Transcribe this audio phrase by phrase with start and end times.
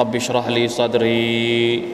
[0.00, 1.84] رب اشرح لي صدري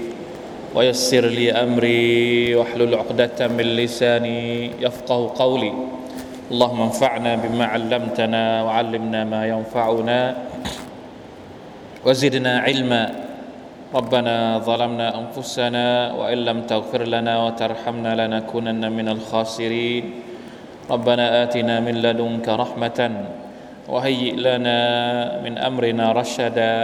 [0.75, 5.73] ويسر لي أمري واحلل عقدة من لساني يفقه قولي.
[6.47, 10.21] اللهم انفعنا بما علمتنا وعلمنا ما ينفعنا
[12.07, 13.05] وزدنا علما.
[13.95, 20.05] ربنا ظلمنا أنفسنا وإن لم تغفر لنا وترحمنا لنكونن من الخاسرين.
[20.91, 23.01] ربنا آتنا من لدنك رحمة
[23.91, 24.79] وهيئ لنا
[25.43, 26.75] من أمرنا رشدا.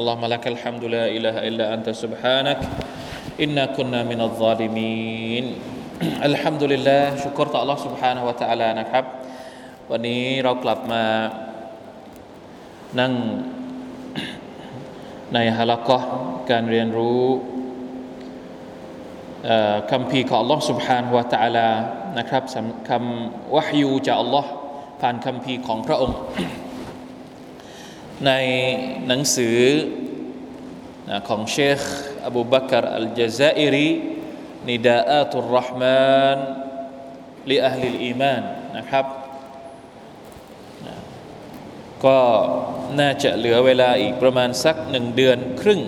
[0.00, 2.60] اللهم لك الحمد لا إله إلا أنت سبحانك
[3.44, 5.44] إنا كنا من الظالمين
[6.24, 9.04] อัลฮัมดุลิลลาห์ชุกรต่อ Allah سبحانه และ تعالى นะครับ
[9.90, 11.04] วันนี้เรากลับมา
[13.00, 13.12] นั่ง
[15.34, 15.98] ในฮาลักะ
[16.50, 17.22] การเรียนรู้
[19.90, 21.68] คำพีของ Allah سبحانه และ تعالى
[22.18, 22.42] นะครับ
[22.88, 24.44] คำวะฮยูจาก Allah
[25.00, 26.18] ผ่านคำพีของพระองค์
[28.27, 28.31] ใน
[29.07, 29.59] หนังสือ
[31.27, 31.81] ของเชค
[32.25, 33.89] อบูบักรอัลจาซาอิรี
[34.69, 36.37] نداءات الرحمن
[37.49, 38.43] لأهل الإيمان
[38.77, 39.05] นะครับ
[42.05, 42.19] ก็
[42.99, 45.81] น่าจะเหลือเวลาอีกประมาณสักหนึ่งเดือนครึ่ง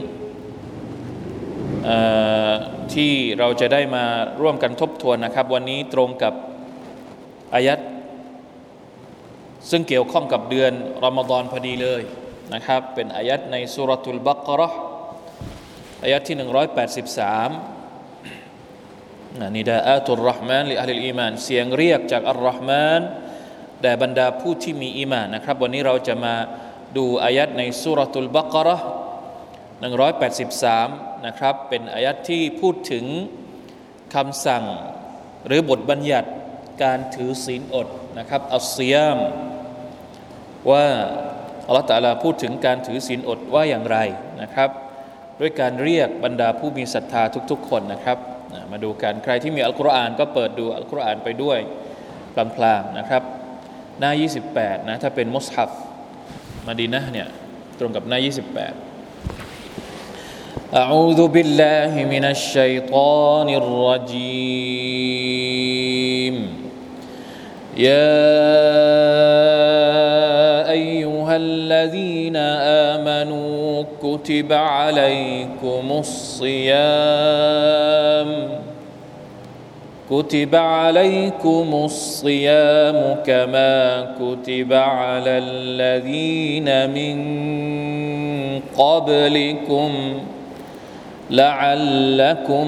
[2.94, 4.06] ที่เราจะได้มา
[4.42, 6.34] ร่วมกันทบทวนนะครับ วันนี้ตรงกับ
[7.54, 7.80] อายะฮ์
[9.70, 10.74] ซึ่งเกี่ยวข้องกับเดือน
[11.06, 12.02] รอมฎอนพอดีเลย
[12.54, 14.70] นะครับ เป็นอายัดในสุรทูลบักรอ
[16.04, 16.42] อายัดที่ 183
[19.58, 23.02] นิดาอัตุลรห์มานลิอัลลิลอีมาน เสียงเรียกจากอัลรห์มาน
[23.82, 26.36] แด่บรรดาผู้ที่มีอีมานนะครับ วันนี้เราจะมา
[26.98, 28.78] ดูอายะฮ์ใน سورة البقرة
[30.02, 33.06] 183นะครับ เป็นอายัดที่พูดถึง
[34.16, 34.64] คำสั่ง
[35.46, 36.30] หรือบทบัญญัติ
[36.84, 37.88] การถือศีลอด
[38.19, 39.19] นะครับอัลซียาม
[40.71, 40.87] ว่า
[41.67, 43.99] อัลลอฮฺตะลาพูดถึงการถือศีลอดว่าอย่างไร
[44.43, 44.71] นะครับ
[45.41, 48.19] ด้วยการเรียกบรรดาผู้มีศรัทธาทุกๆคนนะครับ
[48.73, 51.59] มาดูกันใครที่มีอัลกุรอานก็เปิดดูอัลกุรอานไปด้วย
[52.57, 53.23] พลางๆนะครับ
[54.01, 54.13] หน้า
[54.51, 55.71] 28นะถ้าเป็นมุสฮัฟ
[56.67, 57.29] มาดีนะเนี่ย
[57.79, 58.29] ตรงกับหน้า 28
[60.83, 64.27] أعوذ بالله من الشيطان الرجيم
[67.78, 68.32] يا
[70.72, 72.36] أيها الذين
[72.96, 77.12] آمنوا كتب عليكم الصيام.
[80.12, 87.18] كتب عليكم الصيام كما كتب على الذين من
[88.78, 89.92] قبلكم
[91.32, 92.68] لعلكم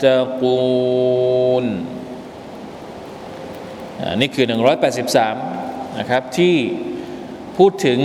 [0.00, 1.10] تتقون.
[4.20, 4.46] นี่คือ
[5.22, 6.54] 183 นะครับที่
[7.58, 8.00] พูดถึง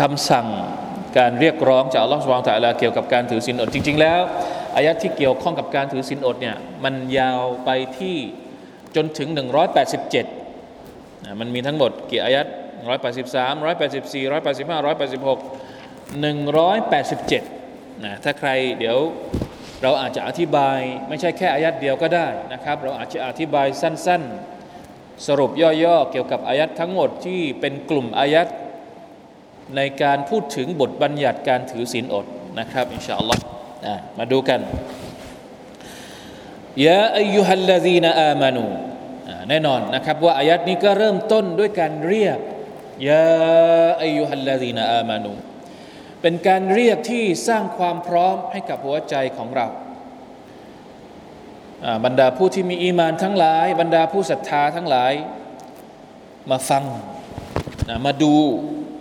[0.00, 0.46] คำสั่ง
[1.18, 4.20] การเรียกร้องจากอัลลอฮฺสุบานตะลาเกี่ยวกับการถือศีลอดจริง ๆ แล้ว
[4.76, 8.16] อายะที่เกี่ยวข้องกับการถือศีลอดเนี่ยมันยาวไปที่
[8.96, 9.28] จนถึง
[10.54, 12.40] 187 มันมีทั้งหมดกี่อายะ
[12.84, 15.38] 183 184 185 186
[16.22, 18.98] 187 นะถ้าใครเดี๋ยว
[19.82, 24.53] เราอาจจะอธิบายไม่ใช่แค่อายัดเดียวก็ได้นะครับ เราอาจจะอธิบายสั้น ๆ
[25.26, 28.46] สรุปย่อๆเกี่ยวกับอายัดทั้งหมดที่เป็นกลุ่มอายัด
[29.76, 32.26] ในการพูดถึงบทบัญญัติการถือศีลอด
[32.58, 33.42] นะครับอินชาอัลลอฮ์
[34.18, 34.60] มาดูกัน
[36.86, 38.64] ยาอายุฮัลลาซีนอามานู
[39.48, 42.38] แน่นอนนะครับว่าอายัดนี้ก็เริ่มต้นด้วยการเรียก
[43.08, 43.26] ยา
[44.02, 45.32] อายุฮัลลาซีนอามานู
[46.22, 49.66] เป็นการเรียกที่สร้างความพร้อมให้กับหัวใจของเรา
[52.04, 55.12] บรรดาผู้ที่มีอีมานทั้งหลาย บรรดาผู้ศรัทธาทั้งหลาย
[56.50, 56.84] มาฟัง
[58.06, 58.34] มาดู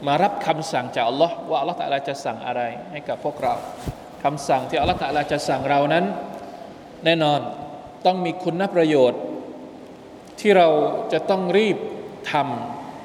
[0.07, 2.61] มารับคำสั่งจากอัลลอฮ์ว่าอัลลอฮ์ตะลาจะสั่งอะไร
[2.91, 3.53] ให้กับพวกเรา
[4.23, 6.05] คำสั่งที่อัลลอฮ์ตะลาจะสั่งเรานั้น
[7.05, 7.39] แน่นอน
[8.05, 9.21] ต้องมีคุณประโยชน์
[10.39, 10.67] ที่เรา
[11.13, 11.77] จะต้องรีบ
[12.31, 12.33] ท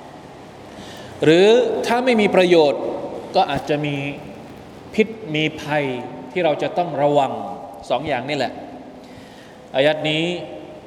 [0.07, 1.49] ำหรือ
[1.87, 2.83] ถ้าไม่มีประโยชน์
[3.37, 3.97] ก็อาจจะมี
[4.95, 5.85] พิษมีภัย
[6.33, 7.33] ที่เราจะต้องระวัง
[7.91, 8.53] สองอย่างนี่แหละ
[9.77, 10.27] อายัดนี้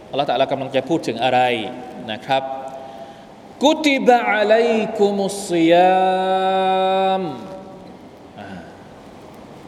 [0.09, 1.39] อัลลอฮฺตะลากำลังจะพูดถึงอะไร
[2.11, 2.43] นะครับ
[3.63, 4.69] กุติบะอะลัย
[4.99, 7.21] กุมุสซิยาม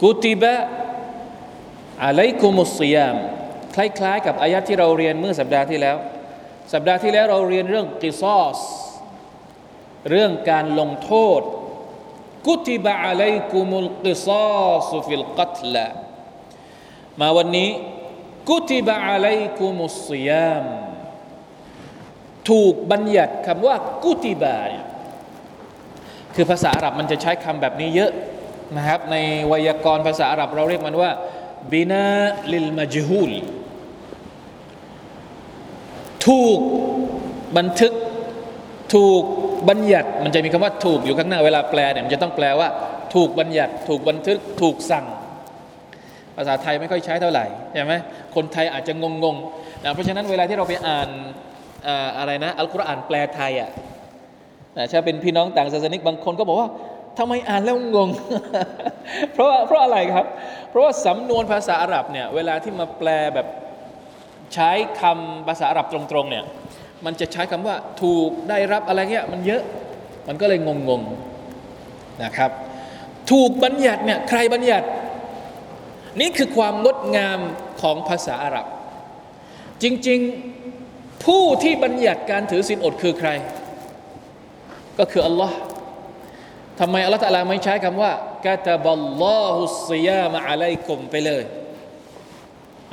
[0.03, 0.53] กุติบะ
[2.03, 3.15] อะลัยกุมุสยาม
[3.75, 5.97] คล้ายๆ กับอายะที่เราเรียนเมื่อสัปดาห์ที่แล้ว
[6.73, 8.59] สัปดาห์ที่แล้วเราเรียนเรื่องกิซอส
[10.09, 11.41] เรื่องการลงโทษ
[12.47, 14.27] กุติบะอะลัยกุมุลกิซ
[14.65, 15.85] อสฟิลกัตละ
[17.19, 17.69] มาวันนี้
[18.49, 20.65] กุติบะอะลัยกุมุสยาม
[22.49, 24.57] ถูกบัญญัติคำว่ากุติบะ
[26.35, 28.11] คือภาษาอาหรับมันจะใช้คำแบบนี้เยอะ
[28.75, 29.15] นะครับ ใน
[29.47, 31.11] ไวยากรณ์ภาษาอาหรับเราเรียกมันว่า
[31.71, 32.05] บินา
[32.51, 33.31] ลิลมาจฮูล
[36.25, 36.59] ถูก
[37.57, 37.93] บันทึก
[38.95, 39.21] ถูก
[39.69, 42.69] บัญญัติ มันจะมีคำว่าถูกอยู่ข้างหน้าเวลาแปลเนี่ยมันจะต้องแปลว่า
[43.15, 45.05] ถูกบัญญัติ ถูกบันทึก ถูกสั่ง
[46.37, 47.93] ภาษาไทยไม่ค่อยใช้เท่าไหร่ใช่ไหม
[48.35, 48.93] คนไทยอาจจะ
[49.23, 51.09] งงๆนะเพราะฉะนั้นเวลาที่เราไปอ่าน
[52.17, 53.69] อะไรนะอัลกุรอานแปลไทยอะ
[54.77, 56.69] นะถ้าเป็นพี่น้องต่างศาสนิกบางคนก็บอกว่า
[57.17, 58.09] ทำไมอ่านแล้วงง
[59.33, 60.25] เพราะว่าเพราะอะไรครับ
[60.69, 63.47] เพราะว่าสำนวนภาษาอาหรับเนี่ยเวลาที่มาแปลแบบ
[64.53, 64.71] ใช้
[65.01, 66.43] คำภาษาอาหรับตรงๆเนี่ย
[67.05, 69.61] มันจะใช้คำว่าถูกได้รับอะไรเงี้ยมันเยอะ
[70.27, 70.59] มันก็เลย
[70.89, 72.51] งงๆนะครับ
[73.31, 74.87] ถูกบัญญัติเนี่ยใครบัญญัติ
[76.19, 77.39] นี่คือความงดงาม
[77.81, 78.65] ของภาษาอาหรับ
[79.83, 83.29] จริงๆผู้ที่บัญญัติการถือศีลอดคือใคร
[84.99, 85.55] ก็คืออัลลอฮ์
[86.79, 88.11] ทำไมอัลลอฮฺตะลาไม่ใช้คำว่า
[88.45, 91.43] กาตาบัลลอฮุสยามะอะลัยกุมไปเลย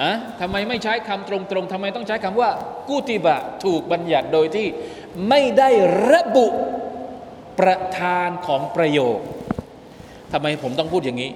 [0.03, 2.51] อะทำไมไม่ใช้คำตรงๆทำไมต้องใช้คำว่า
[2.89, 4.67] กุติบะถูกบัญญัติโดยที่
[5.29, 5.71] ไม่ได้
[6.13, 6.47] ระบุ
[7.61, 9.19] ประธานของประโยค
[10.33, 11.31] ทำไมผมต้องพูดอย่างนี้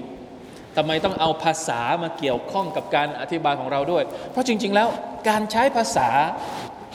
[0.76, 4.88] ทำไมต้องเอาภาษามาเกี่ยวข้องกับการอธิบายของเราด้วย เพราะจริง ๆ แล้ว
[5.28, 6.08] การใช้ภาษา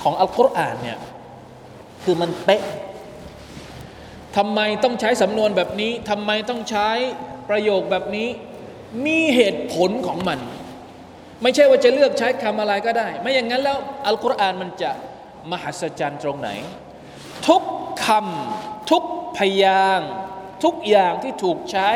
[0.02, 1.00] ของอัลกุรอานเนี่ย
[2.04, 2.64] คือมันเป๊ะ
[4.38, 6.90] ทำไมต้องใช้สำนวนแบบนี้ทำไมต้องใช้
[7.50, 8.28] ประโยคแบบนี้
[9.06, 10.40] มีเหตุผลของมัน
[11.42, 13.78] ไม่ใช่ว่าจะเลือกใช้คำอะไรก็ได้ ไม่อย่างนั้นแล้ว
[14.08, 14.92] อัลกุรอานมันจะ
[15.52, 16.50] มหัศจรรย์ตรงไหน
[17.48, 17.64] ทุก
[18.06, 19.04] คำทุก
[19.38, 20.00] พยาง
[20.64, 21.90] ทุกอย่างที่ถูกใช้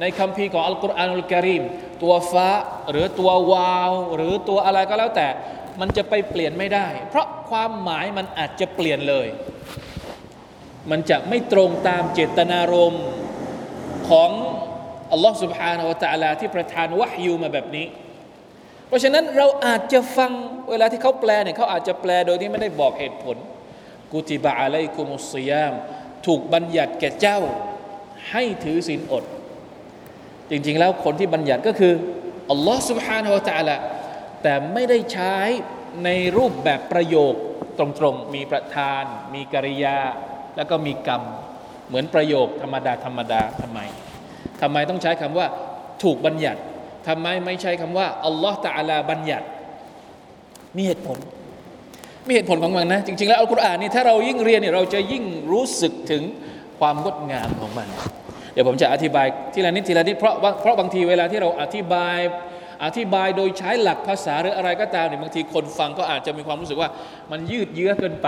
[0.00, 1.62] ในคำพีของอัลกุรอานุลกิริม
[2.02, 2.48] ตัวฟ้า
[2.90, 5.28] หรือตัววาว หรือตัวอะไรก็แล้วแต่
[5.80, 9.26] มันจะไปเปลี่ยนไม่ได้ เพราะความหมายมันอาจจะเปลี่ยนเลย
[10.90, 13.06] มันจะไม่ตรงตามเจตนารมณ์
[14.08, 14.30] ของ
[15.12, 17.86] อัลลอฮ์ سبحانه และ تعالى ที่ประทานวะฮยูมาแบบนี้
[18.86, 20.32] เพราะฉะนั้นเราอาจจะฟัง
[20.70, 23.36] เวลาที่เขาแปลเนี่ยเขาอาจจะแปลโดยที่ไม่ได้บอกเหตุผล
[24.12, 25.72] กุติบะอะลัยกุมุสยาม
[26.26, 27.38] ถูกบัญญัติแก่เจ้า
[28.30, 29.24] ให้ถือศีลอด
[30.52, 31.92] จริงๆแล้วคนที่บัญญัติก็คือ
[32.50, 33.76] อัลลอฮ์ سبحانه และ تعالى
[34.42, 35.34] แต่ไม่ได้ใช้
[36.04, 37.34] ในรูปแบบประโยค
[37.78, 39.02] ตรงๆ มีประธาน
[39.34, 39.98] มีกริยา
[40.56, 41.22] แล้วก็มีกรรม
[41.88, 43.78] เหมือนประโยคธรรมดาธรรมดาทำไม
[44.60, 45.46] ทำไมต้องใช้คำว่า
[46.02, 46.60] ถูกบัญญัติ
[47.08, 49.46] ทำไมไม่ใช้คำว่าอัลลอฮฺตะอาลาบัญญัติ
[50.76, 51.18] มีเหตุผล
[52.26, 56.22] มีเหตุผลของมันนะ จริงๆแล้วอัลกุรอานนี่ถ้าเรายิ่งเรียนเนี่ยเราจะยิ่งรู้สึกถึง
[56.78, 57.88] ความงดงามของมัน
[58.53, 62.17] เดี๋ยวผมจะอธิบายทีละนิดทีละนิดเพราะเพราะบางทีเวลาที่เราอธิบาย
[62.85, 66.89] อธิบายโดยใช้หลักภาษาหรืออะไรก็ตามเนี่ยบางทีคนฟังก็อาจจะมีความรู้สึกว่า
[67.31, 68.27] มันยืดเยื้อเกินไป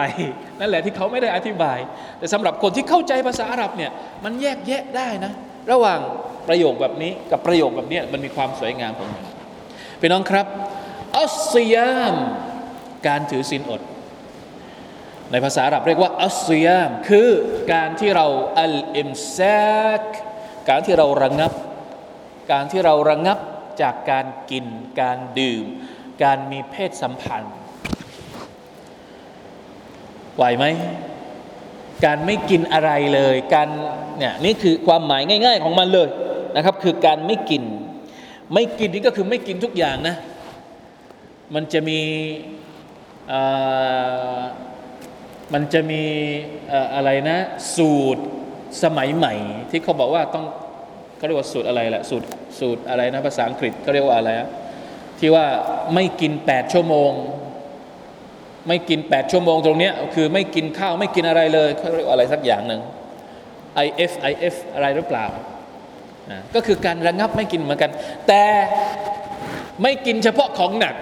[0.59, 1.77] นั่นแหละที่เขาไม่ได้อธิบาย
[2.19, 3.91] แต่สำหรับคนที่เข้าใจภาษาอาหรับเนี่ย
[4.23, 5.31] มันแยกแยะได้นะ
[5.71, 5.99] ระหว่าง
[6.47, 9.23] ประโยคแบบนี้กับประโยคแบบนี้มันมีความสวยงามของมัน
[9.99, 10.45] พี่น้องครับ
[11.19, 12.15] อัสยาม
[13.07, 13.81] การถือศีลอด
[15.31, 17.29] ในภาษาอาหรับเรียกว่าอัสซิยาม คือ
[17.73, 18.27] การที่เรา
[18.59, 20.03] อัลอิมซาก
[20.69, 21.51] การที่เราระงับ
[22.51, 23.37] การที่เราระงับ
[23.81, 24.65] จากการกิน
[25.01, 25.65] การดื่ม
[26.23, 27.55] การมีเพศสัมพันธ์
[30.35, 30.65] ไหวไหม
[32.05, 33.67] การไม่กินอะไรเลย การ
[34.17, 36.09] เนี่ยนี่คือความหมายง่าย ๆ ของมันเลย
[36.55, 37.63] นะครับ คือการไม่กิน
[38.53, 40.15] ไม่กินนี่ก็คือไม่กินทุกอย่างนะ
[41.55, 41.99] มันจะมี
[45.53, 46.03] มันจะมี
[46.95, 47.37] อะไรนะ
[47.75, 48.23] สูตร
[48.83, 49.33] สมัยใหม่
[49.69, 50.45] ที่เขาบอกว่าต้อง
[51.17, 52.27] เขาเรียกว่าสูตรอะไรแหละสูตร
[52.59, 54.29] สูตรอะไรนะภาษาอังกฤษเขาเรียกว่าอะไร
[55.19, 55.45] ที่ว่า
[55.95, 57.11] ไม่กินแปดชั่วโมง
[58.67, 62.81] ไม่กินแปดชั่วโมงตรงนี้คือไม่กินข้าวไม่กินอะไรเลยเขาเรียกว่าอะไรสักอย่างหนึ่ง
[63.85, 65.25] IF IF อะไรหรือเปล่า
[66.31, 67.91] นะก็คือการระงับไม่กินเหมือนกัน
[68.27, 68.43] แต่
[69.81, 70.95] ไม่กินเฉพาะของหนัก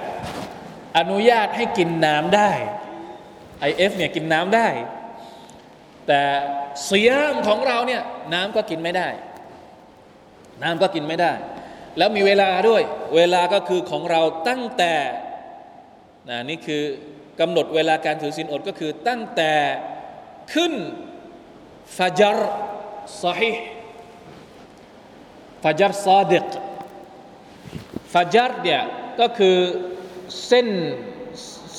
[0.98, 2.52] อนุญาตให้กินน้ำได้
[3.70, 4.68] IF เนี่ยกินน้ำได้
[6.08, 6.22] แต่
[6.86, 8.02] เสียมของเราเนี่ย
[8.34, 9.08] น้ำก็กินไม่ได้
[10.64, 11.34] น้ำก็กินไม่ได้
[11.98, 12.84] แล้วมีเวลาด้วย
[13.16, 14.94] เวลาก็คือของเราตั้งแต่
[16.30, 16.84] นะนี่คือ
[17.40, 19.54] กำหนดเวลาการถือศีลอดก็คือตั้งแต่
[20.54, 20.74] ขึ้น
[21.98, 22.38] ฟาจาร
[23.22, 23.52] ซอฮิ
[25.64, 26.48] ฟาจารซาดิก
[28.14, 28.82] ฟาจัดเนี่ย
[29.20, 29.58] ก็คือ
[30.48, 30.68] เส้น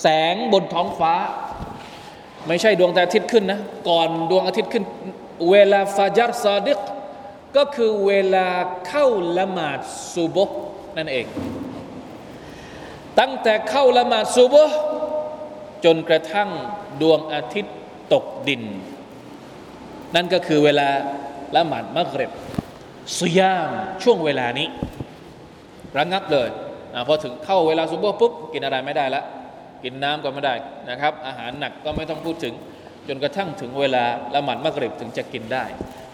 [0.00, 1.14] แสงบนท้องฟ้า
[2.48, 4.84] ไม่ใช่ดวงอาทิตย์ขึ้นนะ ก่อนดวงอาทิตย์ขึ้น
[5.50, 6.80] เวลาฟาจัดซาดิก
[7.56, 8.46] ก็คือเวลา
[8.88, 9.06] เข้า
[9.38, 9.78] ละหมาด
[10.12, 10.36] ซูบ
[10.96, 11.26] นั่นเอง
[13.20, 14.54] ตั้งแต่เข้าละหมาดซูบ
[15.84, 16.50] จนกระทั่ง
[17.02, 17.74] ดวงอาทิตย์
[18.12, 18.62] ตกดิน
[20.14, 20.88] นั่นก็คือเวลา
[21.56, 22.32] ละหมาดมักริบ
[23.18, 23.70] สุยาม
[24.02, 24.68] ช่วงเวลานี้
[25.98, 26.48] ระงับเลย
[26.94, 29.22] อพอถึงเข้าเวลาซุปเปอร์ปุ๊บกินอะไรไม่ได้ละ
[29.84, 30.54] กินน้ำก็ไม่ได้
[30.90, 32.54] นะครับ อาหารหนักก็ไม่ต้องพูดถึง
[33.08, 35.64] จนกระทั่งถึงเวลาละหมาดมักริบถึงจะกินได้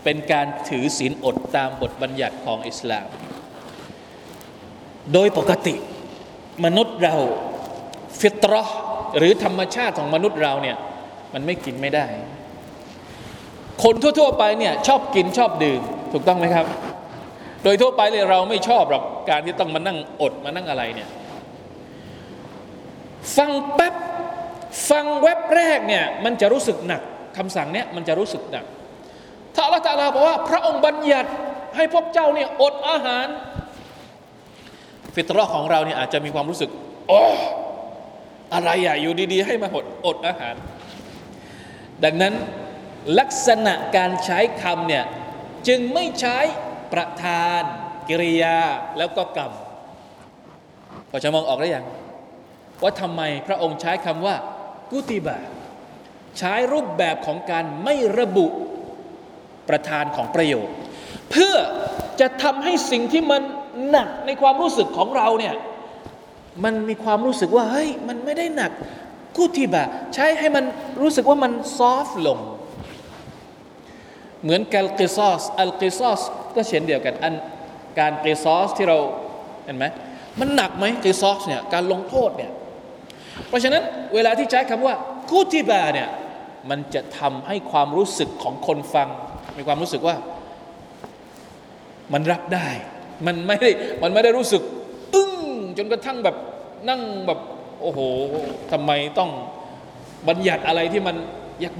[0.04, 3.08] เป็นการถือศีลอดตามบทบัญญัติของอิสลาม
[5.12, 5.74] โดยปกติ
[6.64, 7.14] มนุษย์เรา
[8.20, 8.62] ฟิตรอ
[9.18, 10.76] หรือธรรมชาติของมนุษย์เราเนี่ย
[11.34, 12.06] มันไม่กินไม่ได้
[13.82, 15.80] คนทั่ว ๆ ไปเนี่ยชอบกินชอบดื่ม
[16.12, 16.66] ถูกต้องไหมครับ
[17.64, 21.08] โดยทั่วไปเลยเราไม่ชอบหรอกการที่ต้องมานั่งอดมานั่งอะไรเนี่ย
[23.36, 23.94] ฟังแป๊บ
[24.90, 27.02] ฟังเว็บแรกเนี่ยมันจะรู้สึกหนัก
[27.36, 28.64] คำสั่งเนี่ยมันจะรู้สึกหนัก
[29.54, 31.30] ถ้าอัลลอฮฺตาลาบอกว่า พระองค์บัญญัติ
[31.76, 33.26] ให้พวกเจ้าเนี่ยอดอาหาร
[35.14, 36.70] ฟิตรอของเราเนี่ยอาจจะมีความรู้สึก
[37.08, 37.22] โอ้
[38.54, 40.54] อะไรอะอยู่ดีๆ ให้มาอดอดอาหาร
[42.04, 42.34] ดังนั้น
[43.18, 45.04] ลักษณะการใช้คำเนี่ย
[45.68, 46.38] จึงไม่ใช้
[46.92, 47.62] ประธาน
[48.08, 48.58] กิริยา
[48.98, 49.52] แล้วก็กรรม
[51.10, 51.84] พอจะมองออกได้ยัง
[52.82, 54.34] ว่าทำไมพระองค์ใช้คำว่า
[54.90, 55.38] กุติบา
[56.38, 58.46] ใช้รูปแบบของการไม่ระบุ
[59.68, 60.68] ประธานของประโยค
[61.30, 61.54] เพื่อ
[62.20, 63.42] จะทำให้สิ่งที่มัน
[63.90, 65.54] หนักในความรู้สึกของเราเนี่ย
[66.64, 68.72] มันมีความรู้สึกว่าเฮ้ยมันไม่ได้หนัก
[69.36, 69.84] กุติบา
[70.14, 70.64] ใช้ให้มัน
[71.00, 72.38] รู้สึกว่ามันซอฟลง
[74.42, 76.20] เหมือนกัลกิซอสอัลกิซอส
[76.54, 77.34] ก็เช่นเดียวกันอัน
[77.98, 78.98] การกิซอสที่เรา
[79.64, 79.84] เห็นไหม
[80.40, 82.50] มันหนักไหมกิซอสเนี่ยการลงโทษเนี่ย
[83.48, 83.82] เพราะฉะนั้น
[84.14, 84.94] เวลาที่ใช้คำว่า
[85.30, 86.08] กุติบาเนี่ย
[86.70, 89.08] มันจะทำให้ความรู้สึกของคนฟัง
[89.58, 90.16] มีความรู้สึกว่า
[92.12, 92.68] มันรับได้
[93.26, 93.70] มันไม่ได้
[94.02, 94.62] มันไม่ได้รู้สึก
[95.14, 95.32] อึ้ง
[95.78, 96.36] จนกระทั่งแบบ
[96.88, 97.40] นั่งแบบ
[97.80, 98.00] โอ้โห
[98.72, 99.30] ทำไมต้อง
[100.28, 101.16] บัญญัติอะไรที่มัน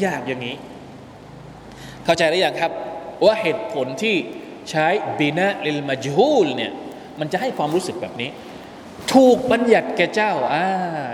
[0.05, 0.57] ยากๆอย่างนี้
[2.05, 2.73] เข้าใจหรือยังครับ
[3.25, 4.15] ว่าเหตุผลที่
[4.71, 4.87] ใช้
[5.19, 6.73] บินะลิลมาจูลเนี่ย
[7.21, 8.31] มันจะให้ความรู้สึกแบบนี้
[9.15, 10.65] ถูกบัญญัติแก่เจ้าอ่า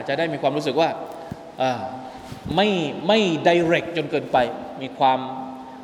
[0.08, 0.90] จะได้มีความรู้สึกว่า
[1.62, 1.72] อ่า
[2.56, 2.68] ไม่
[3.06, 4.38] ไม่ดิเรกจนเกินไป
[4.82, 5.18] มีความ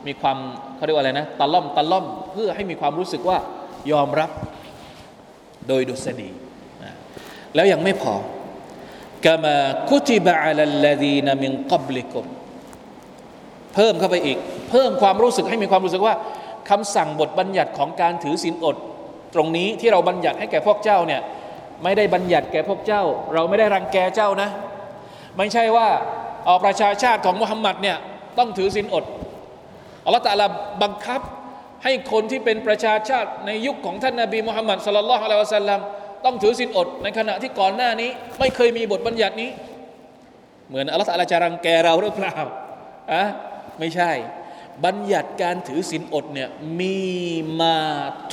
[0.06, 0.38] มีความ
[0.76, 3.38] เขาเรียกว่าอะไรนะตะล่อมตะล่อมเพื่อให้มีความรู้สึกว่า
[3.92, 4.30] ยอมรับ
[5.68, 6.30] โดยดุษฎี
[7.54, 8.14] แล้วยังไม่พอ
[9.26, 9.56] กามา
[9.88, 12.26] คุติบะอัลลดีนมินกับลิกุม
[13.74, 14.38] เพิ่มเข้าไปอีก
[14.70, 16.14] เพิ่มความรู้สึกให้มีความรู้สึกว่า
[16.70, 18.76] คำสั่งบทบัญญัติของการถือศีลอด
[19.34, 21.20] ตรงนี้ที่เราบัญญัติให้แก่พวกเจ้าเนี่ย
[21.82, 23.02] ไม่ได้บัญญัติแก่พวกเจ้า
[23.34, 24.48] เราไม่ได้รังแกเจ้านะ
[25.36, 25.88] ไม่ใช่ว่า
[26.46, 27.96] เอาประชาชาติของมุฮัมมัดเนี่ย
[28.38, 29.04] ต้องถือศีลอด
[30.04, 30.46] อัลลอฮฺตะลา
[30.82, 31.20] บังคับ
[31.84, 35.80] ให้คนที่เป็นประชาชาติในยุคของท่านนาบีมุฮัมมัดสุลลัลลอฮุอะลัยฮิวะสัลลัม
[36.24, 39.50] ต้องถือศีลอด ในขณะที่ก่อนหน้านี้ ไม่เคยมีบทบัญญัตินี้
[40.68, 42.34] เหมือนอัลลอฮฺตะลาจะรังแกเราหรือเปล่า
[43.12, 43.24] อะ
[43.78, 44.10] ไม่ใช่
[44.84, 46.48] บัญญัติการถือศีลอดเนี่ย
[46.80, 47.00] มี
[47.60, 47.76] มา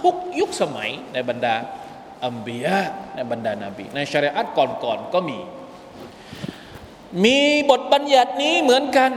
[0.02, 1.56] ทุกยุคสมัยในบรรดา
[2.26, 2.80] อัมบียะ
[3.16, 5.40] ในบรรดานาบี ในชริอัตก่อนๆกก็มี
[7.26, 9.12] มีบทบัญญัตินี้เหมือนกัน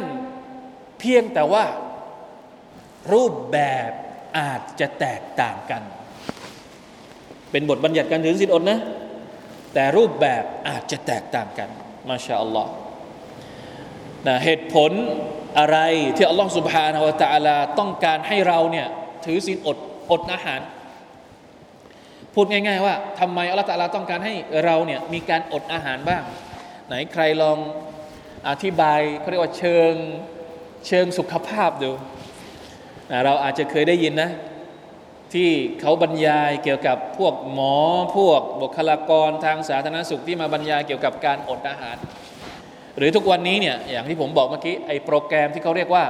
[1.00, 1.64] เพียงแต่ว่า
[3.12, 3.90] รูปแบบ
[4.38, 5.82] อาจจะแตกต่างกัน
[7.50, 8.78] เป็นบทบัญญัติการถือศีลอดนะ
[9.74, 11.68] แต่รูปแบบอาจจะแตกต่างกัน
[12.08, 12.72] มาชาอัลลอฮ์
[14.26, 14.92] นะเหตุผล
[15.58, 15.78] อะไร
[16.16, 18.86] ที่อัลลอฮ์สุบฮานาวะตะอาลาต้องการให้เราเนี่ย
[19.24, 19.78] ถือศีลอด
[20.10, 20.60] อดอาหาร
[22.34, 24.34] พูดง่าย ๆ ว่าทำไมอัลลอฮ์ตาลาต้องการให้
[24.64, 26.22] เราเนี่ยมีการอดอาหารบ้าง
[26.86, 27.58] ไหนใครลอง
[28.48, 29.92] อธิบายเขาเรียกว่าเชิง
[30.86, 31.90] เชิงสุขภาพดู
[33.24, 34.30] เราอาจจะเคยได้ยินนะ
[35.34, 37.76] ที่เขาบรรยายเกี่ยวกับพวกหมอ
[38.16, 41.96] พวกบุคลากรทางสาธารณสุขที่มาบรรยายเกี่ยวกับการอดอาหาร
[42.98, 46.04] หรือทุกวันนี้เนี่ยอย่างที่ผมบอกเมื่อกี้ไอ้โปรแกรมที่เขาเรียกว่า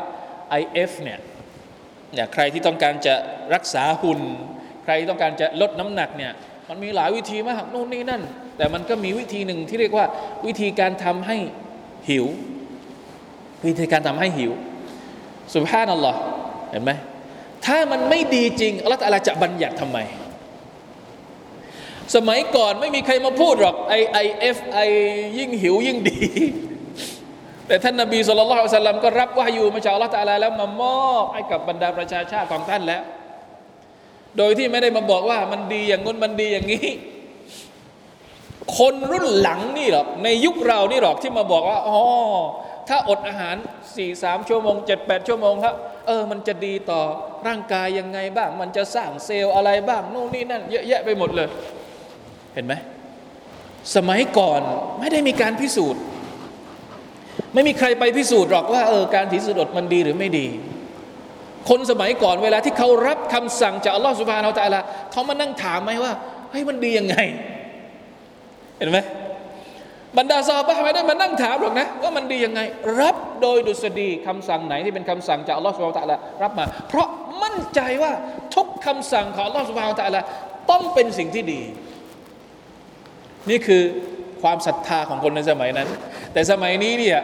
[0.61, 1.19] IF เนี่ย
[2.15, 3.15] เนี่ยใครที่ต้องการจะ
[3.55, 4.21] รักษาหุ่น
[4.85, 6.33] ใครต้องการจะลดน้ำหนักเนี่ย
[6.69, 8.23] มันมีหลายวิธีมากนู่นนี่นั่น
[8.57, 10.07] แต่มันก็มีวิธีหนึ่งที่เรียกว่า
[10.47, 11.37] วิธีการทำให้
[12.09, 12.27] หิว
[13.67, 14.53] วิธีการทำให้หิว
[15.55, 16.15] สุภาพนั่นหรอ
[16.71, 16.91] เห็นไหม
[17.67, 19.99] ถ้ามันไม่ดีจริงอัลลอฮฺจะบัญญัติทำไม
[22.15, 24.79] สมัยก่อนไม่มีใครมาพูดหรอกไอไอเอฟไอ
[25.39, 26.19] ยิ่งหิวยิ่งดี
[27.67, 33.03] แต่ท่านนบีสุลต่านสัลลัมก็รับว่าอยู่มาจากอัลลอฮฺแล้วมามอบให้กับบรรดาประชาชาติของท่านแล้ว
[34.39, 36.89] โดยที่ไม่ได้มาบอกว่ามันดีอย่างง้นมันดีอย่างนี้
[38.79, 41.99] คนรุ่นหลังนี่หรอกในยุคเรานี่หรอกที่มาบอกว่าอ๋อ
[42.89, 45.75] ถ้าอดอาหาร4ี่สามชั่วโมงเจ็ดแปดชั่วโมงครับ
[46.07, 47.01] เออมันจะดีต่อ
[47.47, 51.49] ร่างกายยังไงบ้าง มันจะสร้างเซลล์อะไรบ้างนู่นนี่นั่นเยอะแยะไปหมดเลย
[52.55, 52.75] เห็นไหม
[53.97, 54.61] สมัยก่อน
[54.99, 56.03] ไม่ได้มีการพิสูจน์
[57.55, 60.47] ไม่มีใครไปพิสูจน์หรอกว่าเออการถือศีลอดมันดีหรือไม่ดี
[61.69, 64.81] คนสมัยก่อนเวลาที่เขารับคำสั่งจากอัลลอฮฺสุบฮานาอัลตะลา
[65.13, 66.13] เขามานั่งถามไหมว่า
[66.51, 67.17] เฮ้ยมันดียังไง
[68.79, 68.99] เห็นไหม
[70.19, 72.61] บรรดาซาบะไม่ได้มานั่งถามหรอกนะว่ามันดียังไง
[73.01, 77.09] รับโดยดุษฎีคำสั่งไหนที่เป็นคำสั่งจากอัลลอฮฺสุบฮานาอัลตะลารับมา เพราะ
[77.43, 78.13] มั่นใจว่า
[78.55, 80.21] ทุกคำสั่งของอัลลอฮฺสุบฮานาอัลตะลา
[80.71, 81.63] ต้องเป็นสิ่งที่ดี
[83.51, 83.83] นี่คือ
[84.43, 85.89] ความศรัทธาของคนในสมัยนั้น
[86.33, 87.21] แต่สมัยนี้เนี่ย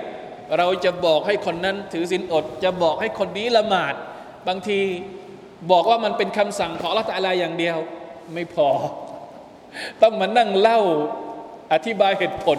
[0.58, 3.94] เราจะบอกให้คนนั้นถือศีลอด จะบอกให้คนนี้ละหมาด
[4.48, 4.80] บางที
[5.72, 7.76] บอกว่ามันเป็นคำสั่งของอัลลอฮฺตะอาลาอย่างเดียว
[8.34, 8.68] ไม่พอ
[10.02, 10.80] ต้องมานั่งเล่า
[11.72, 12.58] อธิบายเหตุผล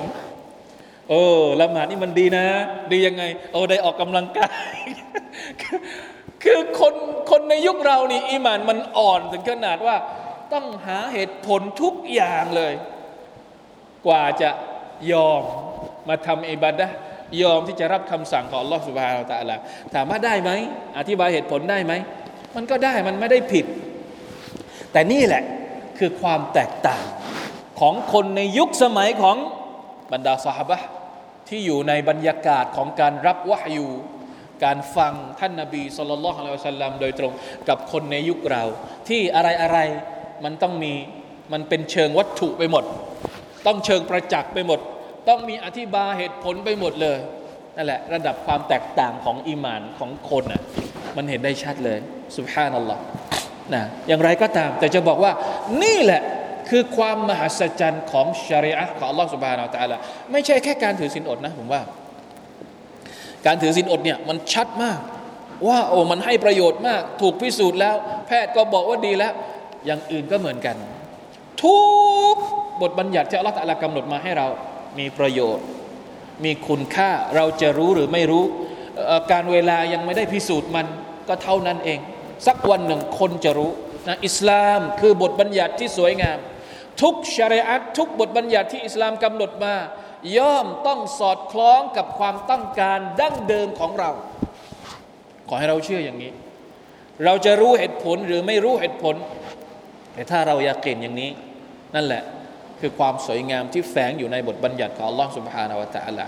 [1.09, 1.23] โอ้
[1.61, 2.45] ละหมาดนี่มันดีนะ
[2.91, 4.73] ดียังไง โอ้ได้ออกกำลังกาย
[6.43, 6.95] คือคน
[7.31, 9.95] คนในยุคเรานี่อีหมานมันอ่อนถึงขนาดว่า
[10.53, 12.73] ต้องหาเหตุผลทุกอย่างเลย
[14.07, 14.49] กว่าจะ
[15.11, 15.41] ยอม
[16.07, 16.95] มาทำอิบาดะห์
[17.41, 19.55] ยอมที่จะรับคำสั่งของอัลลอฮฺสุบฮานาตะลา
[19.93, 20.51] ถามว่าได้ไหม
[20.99, 21.93] อธิบายเหตุผลได้ไหม
[22.55, 23.65] มันก็ได้มันไม่ได้ผิด
[24.91, 25.43] แต่นี่แหละ
[25.97, 27.03] คือความแตกต่าง
[27.79, 29.37] ของคนในยุคสมัยของ
[30.13, 30.77] บรรดาสหบะ
[31.49, 33.87] ที่อยู่ในบรรยากาศของการรับวะฮยู
[34.63, 37.33] การฟังท่านนาบีสุลต่านละฮ์อะลัยฮิวะสัลลัมโดยตรง
[37.69, 38.63] กับคนในยุคเรา
[39.07, 39.77] ที่อะไรอะไร
[40.43, 40.93] มันต้องมี
[41.53, 42.83] มันเป็นเชิงวัตถุไปหมด
[43.67, 44.79] ต้องเชิงประจักษ์ไปหมด
[45.29, 47.17] ต้องมีอธิบายเหตุผลไปหมดเลย
[47.75, 50.61] นั่นแหละระดับความแตกต่างของอีหมานของคนอะ
[51.17, 51.97] มันเห็นได้ชัดเลย
[52.37, 53.01] สุบฮานัลลอฮ์
[53.73, 55.31] นะอย่างไรก็ตาม แต่จะบอกว่า
[55.83, 56.21] นี่แหละ
[56.69, 59.97] คือความมหัศจรรย์ของชริอะของอัลลอฮ์สุบฮานาอัลตะอาลา
[60.31, 61.81] ไม่ใช่แค่การถือศีลอดนะผมว่า
[63.45, 64.99] การถือศีลอดเนี่ยมันชัดมาก
[65.67, 67.95] ว่าโอ้มันให้ประโยชน์มาก ถูกพิสูจน์แล้ว
[68.27, 69.33] แพทย์ก็บอกว่าดีแล้ว
[69.85, 70.75] อย่างอื่นก็เหมือนกัน
[71.63, 71.79] ทุ
[72.33, 72.35] ก
[72.81, 74.47] บทบัญญัติที่อัลลอฮฺตะลากำหนดมาให้เรา
[74.97, 75.65] มีประโยชน์
[76.43, 78.45] มีคุณค่าเราจะรู้หรือไม่รู้
[79.31, 80.85] การเวลายังไม่ได้พิสูจน์มัน
[81.27, 81.99] ก็เท่านั้นเอง
[82.47, 83.71] สักวันหนึ่งคนจะรู้
[84.07, 86.37] นะอิสลามคือบทบัญญัติที่สวยงาม
[87.01, 89.75] ทุกชริอะห์ทุกบทบัญญัติที่อิสลามกำหนดมา
[90.37, 94.11] ย่อมต้องสอดคล้องกับความต้องการดั้งเดิมของเรา
[95.47, 96.31] ขอให้เราเชื่ออย่างนี้
[97.25, 99.15] เราจะรู้เหตุผลหรือไม่รู้เหตุผล
[100.13, 101.29] แต่ถ้าเราอยากเก่งอย่างนี้
[101.95, 102.23] นั่นแหละ
[102.81, 106.27] คือความสวยงามที่แฝงอยู่ในบทบัญญัติของอัลลอฮฺสุบฮานาวะ ت ะ ا ลา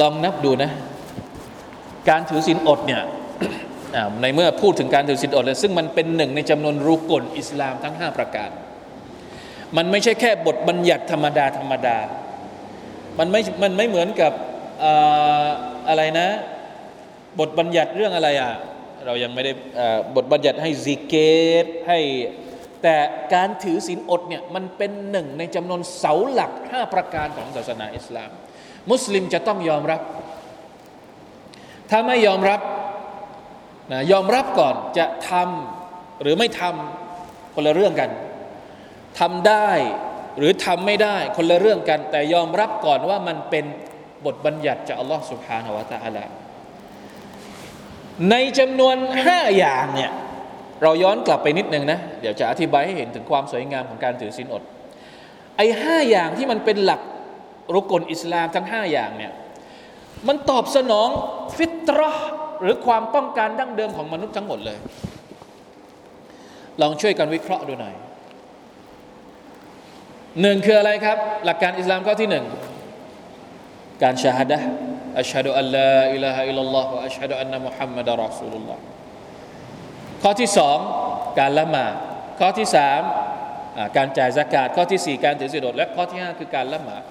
[0.00, 0.70] ลองนับดูนะ
[2.08, 3.02] การถือศีลอดเนี่ย
[4.22, 8.50] ในเมื่อพูดถึงการถือศีลอดเลยซึ่งมันเป็นหนึ่งในจำนวนรุกลอิสลามทั้ง 5 ประการ
[9.76, 11.96] มันไม่ใช่แค่บทบัญญัติธรรมดาธรรมดา
[13.18, 14.32] มันไม่ มันไม่เหมือนกับ
[14.84, 14.86] อ
[15.88, 16.28] อะไรนะ
[17.40, 18.52] บทบัญญัติเรื่องอะไรอะ
[19.06, 19.52] เรายังไม่ได้
[20.16, 21.14] บทบัญญัติให้ซิกเก
[21.64, 21.98] ตให้
[22.82, 22.96] แต่
[23.34, 28.30] การถือศีลอดเนี่ยมันเป็นหนึ่งในจำนวนเสาหลักห้าประการของศาสนาอิสลาม
[28.90, 30.00] มุสลิมจะต้องยอมรับ
[31.90, 32.60] ถ้าไม่ยอมรับ
[33.92, 38.10] นะยอมรับก่อนจะทำหรือไม่ทำคนละเรื่องกัน
[39.20, 39.70] ทำได้
[40.38, 43.64] หรือทำไม่ได้คนละเรื่องกัน แต่ยอมรับก่อนว่ามันเป็น
[44.24, 46.24] บทบัญญัติจากอัลลอฮ์สุบฮานาวะตะอัลา
[48.30, 50.12] ในจำนวนห้าอย่างเนี่ย
[50.82, 54.62] เราย้อนกลับไปนิดนึงนะ เดี๋ยวจะอธิบายให้เห็นถึงความสวยงามของการถือศีลอด
[55.56, 57.00] ไอ้ห้าอย่างที่มันเป็นหลัก
[57.74, 59.32] รุกลอิสลามทั้งห้าอย่างเนี่ย
[60.28, 61.08] มันตอบสนอง
[61.56, 62.28] ฟิตรห์
[62.62, 64.78] หรือความต้องการดั้งเดิมของมนุษย์ทั้งหมดเลย
[66.80, 67.94] ลองช่วยกันวิเคราะห์ดูหน่อย
[70.40, 72.44] หนึ่งคืออะไรครับ หลักการอิสลามข้อที่หนึ่ง
[74.02, 74.58] การชาฮัดะ
[75.20, 78.82] อัชฮะดุอัลลอฮ์อิลาฮะอิลลัลลอฮ์อัชฮะดุอันนะมุฮัมมัดรอซูลุลลอฮ์
[80.22, 80.78] ข้อที่สอง
[81.38, 81.94] การละหมาด
[82.40, 83.02] ข้อที่สาม
[83.96, 87.02] การจ่ายสกาดข้อที่สี่การถือศีลอดและข้อที่ห้าคือการละหมาด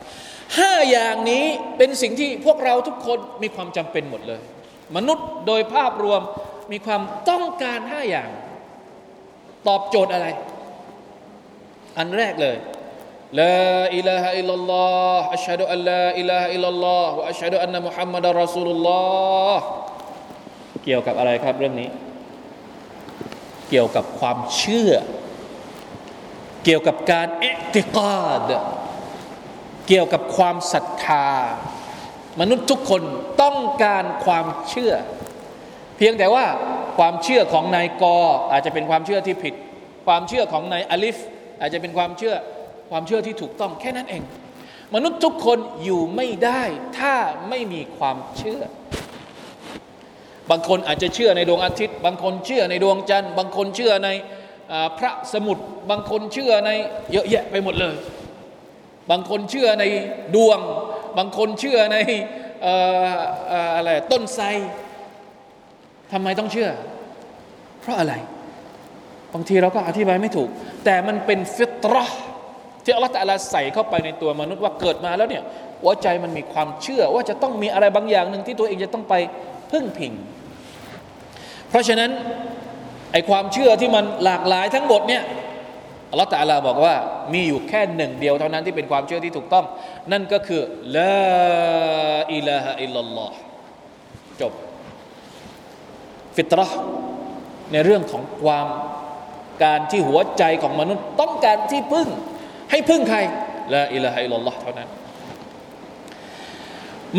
[0.57, 1.45] ห้าอย่างนี้
[1.77, 4.41] เป็นสิ่งที่พวกเราทุกคนมีความจำเป็นหมดเลย
[4.95, 6.21] มนุษย์โดยภาพรวม
[6.71, 8.29] มีความต้องการห้าอย่าง
[9.67, 10.27] ตอบโจทย์อะไร
[11.97, 12.57] อันแรกเลย
[13.39, 13.55] ลา
[13.95, 14.87] อิลาฮะอิลลัลลอ
[15.19, 19.01] ฮ์อัชฮะดุอัลลาอิลาฮะอิลลัลลอฮ์วะอัชฮะดุอันนะมุฮัมมัดอัลรอซูลุลลอ
[19.55, 19.63] ฮ์
[20.83, 21.89] เกี่ยวกับอะไรครับเรื่องนี้
[23.71, 24.91] เกี่ยวกับความเชื่อ
[26.65, 28.51] เกี่ยวกับการเอติกาด
[29.87, 31.27] เกี่ยวกับความศรัทธา
[32.39, 33.01] มนุษย์ทุกคน
[33.41, 34.93] ต้องการความเชื่อ
[35.97, 36.45] เพียงแต่ว่า
[36.97, 38.15] ความเชื่อของนายกอ
[38.51, 39.53] อาจจะเป็นความเชื่อที่ผิด
[40.07, 41.17] ความเชื่อของนายอลิฟ
[41.59, 42.35] อาจจะเป็นความเชื่อ
[42.91, 44.23] ความเชื่อที่ถูกต้องแค่นั้นเอง
[44.95, 46.61] มนุษย์ทุกคนอยู่ไม่ได้
[46.99, 47.15] ถ้า
[47.49, 48.61] ไม่มีความเชื่อ
[50.51, 54.09] บางคนอาจจะเชื่อในดวงอาทิตย์ บางคนเชื่อในดวงจันทร์ บางคนเชื่อใน
[54.97, 56.69] พระสมุทรบางคนเชื่อใน
[57.11, 57.95] เยอะแยะไปหมดเลย
[59.11, 59.83] บางคนเชื่อใน
[60.35, 60.59] ดวง
[61.17, 61.97] บางคนเชื่อใน
[63.75, 64.45] อะไรต้นไทร
[66.11, 66.69] ทำไมต้องเชื่อ
[67.81, 68.13] เพราะอะไร
[69.33, 70.49] บางทีเราก็อธิบายไม่ถูก
[70.85, 72.19] แต่มันเป็นฟิตรห์
[72.83, 75.43] ที่อัลลอฮฺตะลาใส่เข้าไปในตัวมนุษย์ว่าเกิดมาแล้วเนี่ย
[75.81, 79.15] หัวใจมันมีความเชื่อว่าจะต้องมีอะไรบางอย่างหนึ่งที่ตัวเองจะต้องไป
[79.71, 80.13] พึ่งพิง
[81.71, 82.09] เพราะฉะนั้น
[83.11, 85.23] ไอความเชื่อที่มันหลากหลายทั้งหมดเนี่ย
[86.11, 86.95] อัลลอฮฺตะลาบอกว่า
[87.33, 89.65] มีอยู่แค่หนึ่งเดียวเท่านั้นที่เป็นความเชื่อที่ถูกต้อง
[90.11, 90.61] นั่นก็คือ
[90.97, 93.37] ละอิลาฮะอิลลัลลอฮ์
[94.41, 94.53] จบ
[96.35, 96.79] ฟิตรห์
[97.71, 98.67] ในเรื่องของความ
[99.63, 102.07] การที่หัวใจของมนุษย์ต้องการที่พึ่ง
[102.71, 103.19] ให้พึ่งใคร
[103.73, 104.89] ละอิลาฮะอิลลัลลอฮ์เท่านั้น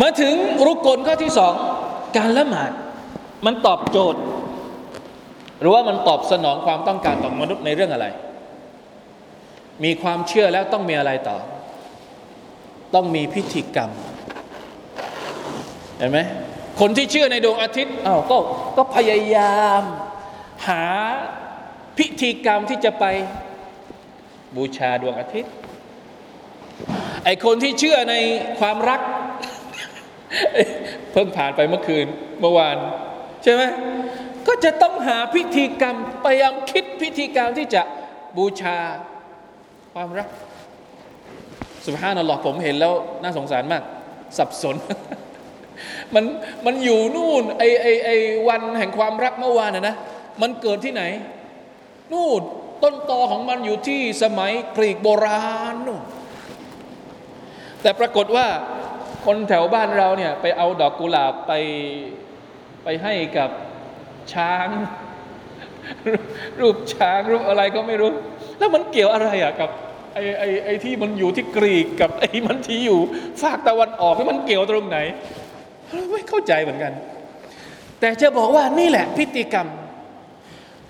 [0.00, 0.34] มาถึง
[0.66, 1.54] รุกกลข้อที่สอง
[2.16, 2.70] การละหมาด
[3.46, 4.20] มันตอบโจทย์
[5.62, 8.06] หรือว่ามันตอบสนองความต้องการของมนุษย์ในเรื่องอะไร
[9.84, 11.36] มีความเชื่อแล้วต้องมีอะไรต่อ
[12.94, 13.90] ต้องมีพิธีกรรม
[15.98, 16.18] เห็นไหม
[16.80, 18.36] คนที่เชื่อในดวงอาทิตย์อ้าวก็
[18.76, 19.82] ก็พยายาม
[20.68, 20.84] หา
[21.98, 23.04] พิธีกรรมที่จะไป
[24.56, 25.52] บูชาดวงอาทิตย์
[27.24, 28.14] ไอคนที่เชื่อใน
[28.60, 29.00] ความรัก
[31.12, 32.06] เพิ่งผ่านไปเมื่อคืน
[32.40, 32.76] เมื่อวาน
[33.42, 33.62] ใช่ไหม
[34.54, 37.82] ก็จะต้องหาพิธีกรรมพยายามคิดพิธีกรรมที่จะ
[38.36, 38.78] บูชา
[39.94, 40.28] ความรัก
[41.84, 43.82] สุภาพนัลลอฮ์ผมเห็นแล้วน่าสงสารมาก
[44.38, 44.76] สับสน
[46.14, 46.24] มัน
[46.66, 48.10] มันอยู่นู่นไอไอไอ
[48.48, 49.96] วันแห่งความรักเมื่อวานนะนะ
[50.42, 51.02] มันเกิดที่ไหน
[52.12, 52.42] นู่น
[52.82, 56.02] ต้นตอของมันอยู่ที่สมัยกรีกโบราณนู่น
[57.82, 58.46] แต่ปรากฏว่า
[59.26, 61.52] คนแถวบ้านเราเนี่ยไปเอาดอกกุหลาบไป
[62.84, 63.50] ไปให้กับ
[64.32, 64.68] ช้าง
[66.60, 68.10] รูปช้างรูปอะไรก็ไม่รู้
[68.58, 69.70] แล้วมันเกี่ยวอะไรอะกับ
[70.14, 73.00] ไอ้ไอ้ไอ้ที่มันอยู่ที่กรีกกับไอ้มันที่อยู่
[73.42, 74.98] ฝากตะวันออกมันเกี่ยวตรงไหน
[76.12, 76.92] ไม่เข้าใจเหมือนกัน
[78.00, 79.68] แต่จะบอกว่านี่แหละพิธีกรรม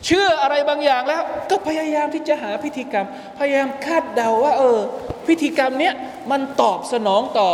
[0.07, 3.07] เชื่ออะไรบางอย่างแล้ว ก็พยายามที่จะหาพิธีกรรม
[3.39, 4.79] พยายามคาดเดาว่า เออ
[5.29, 5.95] พิธีกรรมเนี้ย
[6.31, 7.51] มันตอบสนองต่อ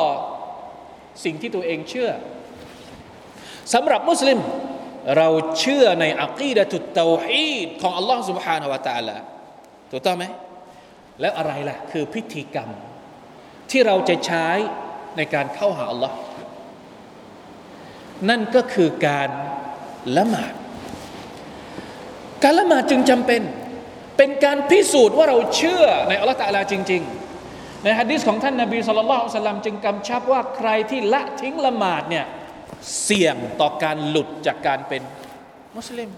[1.25, 2.11] สิ่งที่ตัวเองเชื่อ
[3.75, 4.39] สำหรับมุสลิม
[5.18, 5.28] เรา
[5.60, 9.16] เชื่อในอักีดะตุตเตาฮีดของอัลลอฮ์ سبحانه และ تعالى
[9.92, 10.26] ถูกต้องไหม
[11.22, 12.70] แล้วอะไรล่ะ คือพิธีกรรม
[13.72, 14.48] ที่เราจะใช้
[15.18, 16.16] ในการเข้าหาอัลลอฮ์
[18.30, 19.30] นั่นก็คือการ
[20.18, 20.54] ละหมาด
[22.44, 23.42] การละหมาดจึงจำเป็น
[24.18, 27.02] เป็นการพิสูจน์ว่าเราเชื่อในอัลลอฮ์ตะลาจริง
[27.44, 32.26] ๆ ในฮะดิษของท่านนาบีสุลต่านสัลลัมจึงกำชับว่าใครที่ละทิ้งละหมาดเนี่ย
[33.03, 35.03] เสี่ยงต่อการหลุดจากการเป็น
[35.77, 36.11] มุสลิม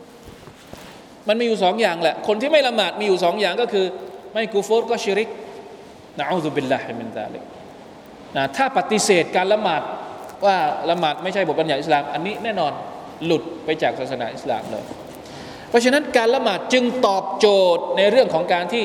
[1.28, 3.86] มันมีอยู่สองอย่างแหละ คนที่ไม่ละหมาดมีอยู่สองอย่างก็คือ
[4.32, 5.28] ไม่กูฟรก็ชิริก
[6.18, 7.42] นะอูซุบิลลาฮิมินซาลิก
[8.36, 9.82] นะถ้าปฏิเสธการละหมาด
[10.46, 10.56] ว่า
[10.90, 12.72] ละหมาดไม่ใช่บทบัญญัติอิสลาม อันนี้แน่นอน
[13.24, 14.84] หลุดไปจากศาสนาอิสลามเลย
[15.68, 17.46] เพราะฉะนั้นการละหมาดจึงตอบโจ
[17.76, 18.84] ทย์ในเรื่องของการที่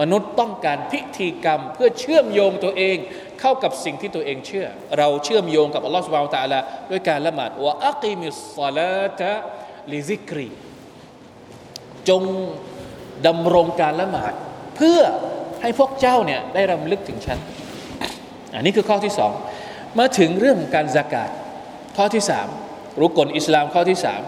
[0.00, 2.96] มนุษย์ต้องการพิธีกรรม เพื่อเชื่อมโยงตัวเอง
[3.40, 4.66] เข้ากับสิ่งที่ตัวเองเชื่อ
[4.98, 6.58] เราเชื่อมโยงกับอัลลอฮฺสุบานตะลา
[6.90, 9.32] ด้วยการละหมาดว่าอักิมิสซาลาตะ
[9.92, 10.48] ลิซิกรี
[12.08, 12.22] จง
[13.26, 14.32] ดำรงการละหมาด
[14.76, 15.00] เพื่อ
[15.62, 17.38] ให้พวกเจ้าเนี่ยได้รำลึกถึงฉัน
[18.54, 19.32] อันนี้คือข้อที่สอง
[19.98, 21.30] มาถึงเรื่องการสกาด
[21.96, 22.48] ข้อที่สาม
[23.00, 24.22] รุกลอิสลามข้อที่สาม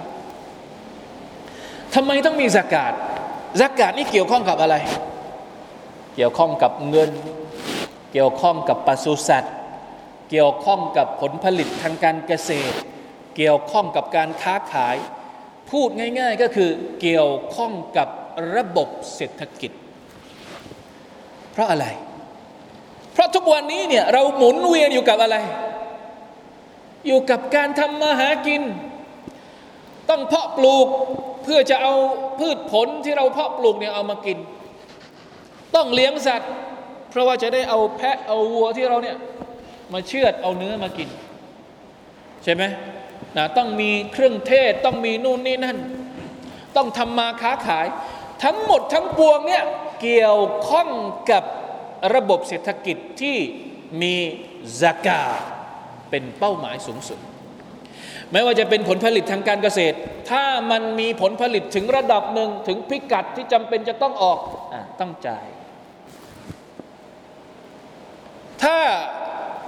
[1.94, 2.92] ทำไมต้องมีสกาด
[3.60, 4.76] สกาดนี่เกี่ยวข้องกับอะไร
[6.16, 7.10] เกี่ยวข้องกับเงิน
[8.12, 9.54] เกี่ยวข้องกับปศุสัตว์
[10.30, 12.76] เกี่ยวข้องกับผลผลิตทางการเกษตร
[13.36, 14.96] เกี่ยวข้องกับการค้าขาย
[15.70, 16.70] พูดง่าย ๆก็คือ
[17.00, 18.08] เกี่ยวข้องกับ
[18.56, 19.72] ระบบเศรษฐกิจ
[21.52, 21.86] เพราะอะไร
[23.12, 25.36] เพราะทุกวันนี้เนี่ยเราหมุนเวียนอยู่กับอะไร
[27.06, 28.62] อยู่กับการทำมาหากิน
[30.10, 30.86] ต้องเพาะปลูก
[31.44, 31.94] เพื่อจะเอา
[32.38, 34.38] พืชผลที่เราเพาะปลูกเนี่ยเอามากิน
[35.74, 36.52] ต้องเลี้ยงสัตว์
[37.10, 39.16] เพราะว่าจะได้เอาแพะเอาวัวที่เราเนี่ย
[39.92, 41.08] มาเชือดเอาเนื้อมากิน
[42.44, 42.62] ใช่ไหม
[43.36, 45.78] นะต้องมีเครื่องเทศ ต้องมีนู่นนี่นั่น
[46.76, 47.86] ต้องทำมาค้าขาย
[48.44, 49.64] ทั้งหมดทั้งปวงเนี่ย
[50.00, 50.88] เกี่ยวข้อง
[51.30, 51.44] กับ
[52.14, 53.36] ระบบเศรษฐกิจที่
[54.02, 54.14] มี
[54.80, 55.22] สกา
[56.10, 57.18] เป็นเป้าหมายสูงสุด
[58.32, 59.96] ไม่ว่าจะเป็นผลผลิตทางการเกษตร
[60.30, 64.38] ถ้ามันมีผลผลิตถึงระดับหนึ่งถึงพิกัดที่จำเป็นจะต้องออก
[64.72, 65.46] อต้องจ่าย
[68.62, 68.78] ถ้า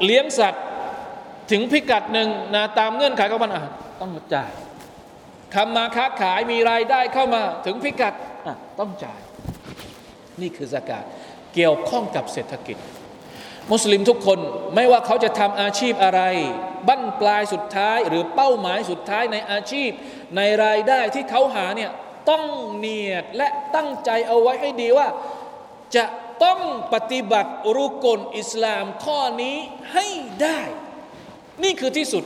[0.04, 0.64] เลี้ยงสัตว์
[1.50, 3.62] ถึงพิกัดหนึ่งนะตามเงื่อนไขของมันอะ
[4.00, 4.50] ต้องจ่าย
[5.54, 8.14] ทำมาค้าขายมีรายได้เข้ามาถึงพิกัด
[8.46, 9.20] อะต้องจ่าย
[10.40, 11.04] นี่คือสกาด
[11.54, 12.76] เกี่ยวข้องกับเศรษฐกิจ
[13.72, 14.38] มุสลิมทุกคน
[14.74, 16.22] ไม่ว่าเขาจะทำอาชีพอะไร
[16.88, 19.90] บั้นปลายสุดท้าย หรือเป้าหมายสุดท้ายในอาชีพ
[20.36, 21.90] ในรายได้ที่เขาหาเนี่ย
[22.30, 22.44] ต้อง
[22.78, 25.08] เนียดและตั้งใจเอาไว้ให้ดีว่า
[25.96, 26.04] จะ
[26.44, 26.60] ต้อง
[26.94, 29.56] ปฏิบัติรุกลอิสลามข้อนี้
[29.92, 30.06] ให้
[30.42, 30.60] ได้
[31.62, 32.24] นี่คือที่สุด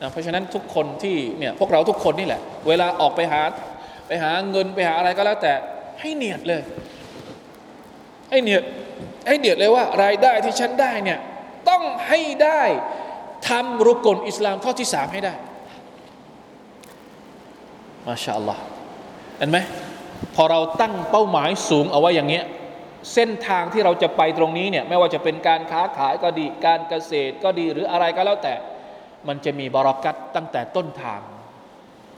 [0.00, 3.42] นะเพราะฉะนั้นทุกคนที่เนี่ยพวกเราทุกคนนี่แหละ เวลาออกไปหา
[4.06, 5.52] ไปหาเงินไปหาอะไรก็แล้วแต่
[6.00, 6.62] ให้เนียดเลย
[8.30, 8.62] ให้เนียด
[9.26, 11.18] ให้เนียดเลยว่ารายได้ที่ฉันได้เนี่ย
[11.68, 12.62] ต้องให้ได้
[13.48, 15.34] ทำรุกลอิสลามข้อที่สามให้ได้
[18.06, 18.62] มาชาอัลลอฮ์
[19.38, 19.58] เห็นไหม
[20.34, 22.44] พอเราตั้งเป้าหมายสูงเอาไว้อย่างเงี้ย
[23.12, 28.54] เส้นทางที่เราจะไปตรงนี้เนี่ยไม่ว่าจะเป็นการค้าขายก็ดีการเกษตรก็ดีหรืออะไรก็แล้วแต่
[29.28, 31.20] มันจะมีบารักัตตั้งแต่ต้นทาง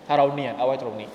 [0.07, 1.09] ถ้าเราเนียดเอาไว้ตรงนี้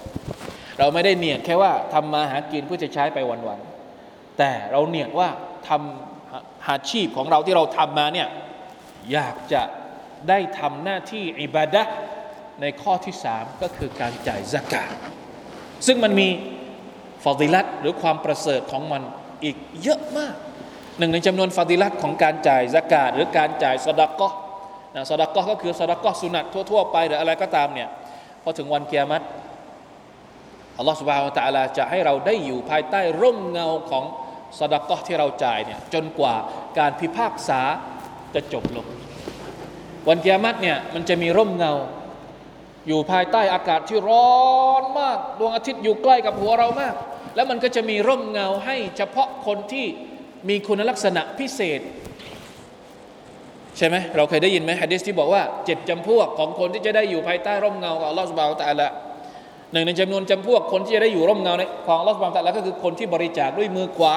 [0.79, 5.29] เราไม่ได้เนียดแค่ว่าทำมาหากินเพื่อจะใช้ไปวันๆแต่เราเนียดว่า
[5.67, 8.27] ทำอาชีพของเราที่เราทำมาเนี่ย
[9.11, 9.61] อยากจะ
[10.29, 11.83] ได้ทำหน้าที่อิบาดะ
[12.61, 14.91] ในข้อที่สามก็คือการจ่ายสกาด
[15.87, 16.27] ซึ่งมันมี
[17.23, 19.03] ฟาดิลัตหรือความประเสริฐของมัน
[19.43, 20.35] อีกเยอะมาก
[20.97, 24.33] หนึ่งในจำนวนฟาดิลัตของการจ่ายสกาดหรือการจ่ายสดากะ
[24.95, 27.89] นะสดากะก็คือสดากะสุนัตทั่วๆไปหรืออะไรก็ตามเนี่ย
[28.43, 29.25] พอถึงวันเกียรติ
[30.77, 34.03] อัลลอฮฺสุบฮานตะลาจะให้เราได้อยู่ภายใต้ร่มเงาของ
[34.59, 36.35] สดากะที่เราจ่ายเนี่ยจนกว่า
[36.79, 37.61] การพิพากษา
[38.35, 38.87] จะจบลง
[40.07, 41.73] วันเกียรติเนี่ยมันจะมีร่มเงา
[42.87, 44.31] อยู่ภายใต้อากาศที่ร้อ
[44.81, 46.95] นมาก ดวงอาทิตย์อยู่ใกล้กับหัวเรามาก
[47.35, 49.85] แล้วมันก็จะมีร่มเงาให้เฉพาะคนที่
[50.49, 51.81] มีคุณลักษณะพิเศษ
[53.77, 58.87] ใช่ไหมเราเคยได้ยินไหมฮะดิษที่บอกว่าเจ็ดจำพวกของคนที่จะได้อยู่ภายใต้ร่มเงาของอัลลอฮฺสุบฮานตะละ
[59.71, 61.53] หนึ่งในจำนวนจำพวกคนที่จะได้อยู่ร่มเงา
[61.87, 64.15] ของอัลลอฮฺสุบฮานตะละก็คือคนที่บริจาคด้วยมือขวา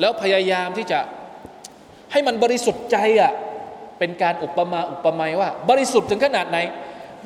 [0.00, 0.98] แล้วพยายามที่จะ
[2.12, 3.32] ให้มันบริสุทธิ์ใจอะ
[3.98, 6.58] เป็นการอุปมาอุปไมยว่า บริสุทธิ์ถึงขนาดไหน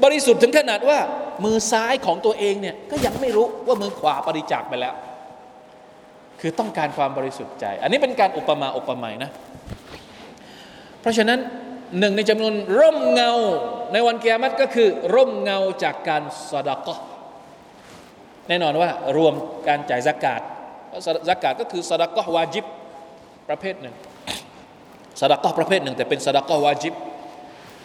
[0.05, 0.99] บริสุทธิ์ถึงขนาดว่า
[1.45, 4.95] มือซ้ายของตัวเองเนี่ยก็ยังไม่รู้ว่ามือขวาบริจาคไปแล้ว
[6.41, 9.31] คือต้องการความบริสุทธิ์ใจ อันนี้เป็นการอุปมาอุปไมยนะ
[11.01, 11.39] เพราะฉะนั้น
[11.99, 13.33] หนึ่งในจำนวนร่มเงา
[13.93, 16.99] ในวันเกียรติก็คือ ร่มเงาจากการสดากะ
[18.49, 19.35] แน่นอนว่ารวม
[19.69, 20.41] การจ่ายสกาด
[21.29, 22.65] สกาดก็คือสดากะวาจิบ
[23.49, 23.95] ประเภทหนึ่ง
[25.21, 26.95] สดากะประเภทหนึ่ง แต่เป็นสดากะวาจิบ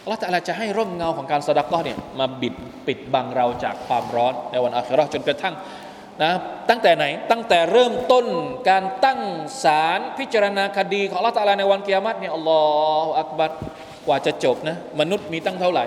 [0.06, 2.54] อัลลอฮฺตะลาจะให้ร่มเงาของการสดากะเนี่ยมาบิด
[2.86, 5.54] ปิดบังเราจากความร้อนในวันอาคราจนกระทั่ง
[6.22, 6.32] นะ
[6.68, 8.26] ตั้งแต่ไหนตั้งแต่เริ่มต้น
[8.70, 9.20] การตั้ง
[9.64, 12.60] ศาลพิจารณาคดีของอัลลอฮฺตะลาในวันเกียรติเนี่ยอัลลอ
[13.04, 13.50] ฮฺอักบัร
[14.06, 15.86] กว่าจะจบนะมนุษย์มีตั้งเท่าไหร่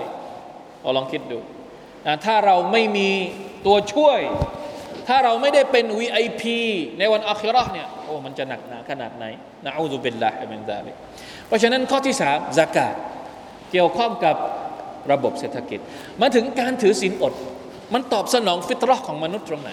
[0.82, 1.38] เราลองคิดดู
[2.06, 3.10] นะถ้าเราไม่มี
[3.66, 4.20] ตัวช่วย
[5.08, 6.42] ถ้าเราไม่ได้เป็น VIP
[6.98, 9.24] ในวันอาคิเราะฮ์เนี่ยโอ้มันจะหนักหนาขนาดไหน
[9.66, 10.94] نعوذ بالله من ذلك
[11.46, 12.94] เพราะฉะนั้นข้อที่สามซะกาต
[13.71, 14.35] เกี่ยวข้องกับ
[15.11, 15.79] ระบบเศรษฐกิจ
[16.21, 17.33] มาถึงการถือศีลอด
[17.93, 19.71] มันตอบสนองฟิตรห์ของมนุษย์ตรงไหน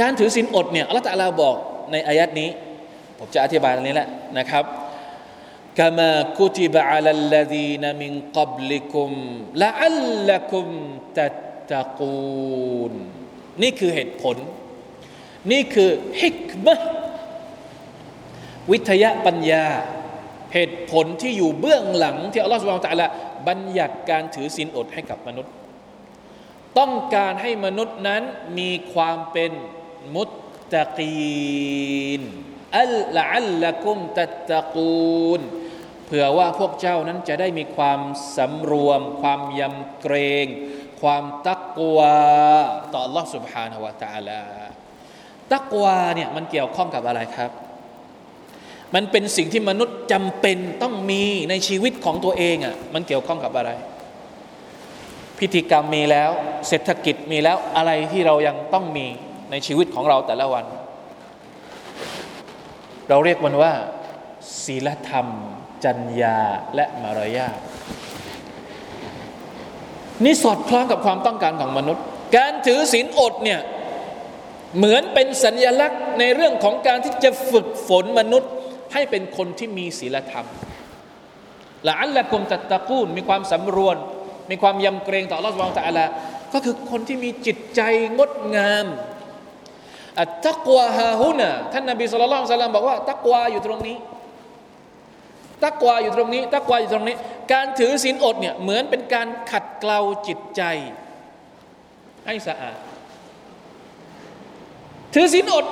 [0.00, 1.56] การถือศีลอดเนี่ยอัลลอฮฺตะลาบอก
[1.92, 2.48] ในอายัดนี้
[3.18, 4.64] ผมจะอธิบายตรงนี้แหละนะครับ
[5.78, 9.10] كما كتب على الذين من قبلكم
[9.62, 10.66] لعلكم
[11.18, 12.92] تتقون
[13.62, 14.36] นี่คือเหตุผล
[15.52, 16.74] นี่คือฮิกมะ
[18.70, 19.66] วิทยาปัญญา
[20.54, 23.06] เหตุผลที่อยู่เบื้องหลัง ที่อัลลอฮฺสุบไบร์ตะละ
[23.48, 25.52] บัญญัติการถือศีลอดให้กับมนุษย์
[26.78, 28.22] ต้องการให้มนุษย์นั้น
[28.58, 29.50] มีความเป็น
[30.14, 30.30] มุต
[30.74, 32.22] ตะกีน
[32.78, 35.40] อัลละอัลละกุมตัตตะกูน
[36.06, 38.00] เผื่อว่าพวกเจ้านั้นจะได้มีความ
[38.36, 40.46] สำรวม ความยำเกรง
[41.02, 42.18] ความตักวา
[42.92, 44.42] ต่อ Allah سبحانه และ تعالى
[45.52, 47.50] ตักวาเนี่ยมันเกี่ยวข้องกับอะไรครับ
[48.95, 53.71] มันเป็นสิ่งที่มนุษย์จำเป็นต้องมีในชีวิตของตัวเองอะ่ะมันเกี่ยวข้องกับอะไร
[55.39, 56.31] พิธีกรรมมีแล้ว
[56.67, 59.07] เศรษฐกิจมีแล้วอะไรที่เรายังต้องมี
[59.51, 60.65] ในชีวิตของเราแต่ละวัน
[63.09, 63.73] เราเรียกมันว่า
[64.63, 65.27] ศีลธรรม
[65.83, 66.37] จัญญา
[66.75, 67.57] และมารยาท
[70.23, 72.03] นี่สอดคล้องกับความต้องการของมนุษย์
[72.37, 73.59] การถือศีลอดเนี่ย
[74.77, 78.51] เหมือนเป็นสัญญลักษณ์ในเรื่องของการที่จะฝึกฝนมนุษย์
[78.93, 80.45] ให้เป็นคนที่มีศีลธรรม
[81.87, 83.97] ละอัลละกุมตัตตะกูลมีความสำรวม
[84.51, 86.05] มีความยำเกรงต่ออัลอสุบานตะอัลา
[86.53, 87.81] ก็คือคนที่มีจิตใจ
[88.17, 88.85] งดงาม
[90.19, 93.97] อัตตักวาฮาฮุนะท่านนบีสุลต่านบอกว่าตักวาอยู่ตรงนี้
[95.65, 97.15] ตักวาอยู่ตรงนี้ตักวาอยู่ตรงนี้
[97.53, 100.61] การถือศีลอดเนี่ยเหมือนเป็นการขัดเกลาจิตใจ
[102.25, 102.77] ให้สะอาด
[105.13, 105.65] ถือศีลอด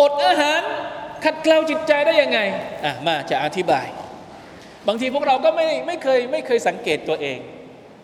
[0.00, 0.62] อดอาหาร
[1.24, 2.38] ขัดเกลาจิตใจได้ยังไง
[2.84, 3.86] อะมาจะอธิบาย
[4.88, 7.38] บางทีพวกเราก็ไม่ไม่เคยไม่เคยสังเกตตัวเอง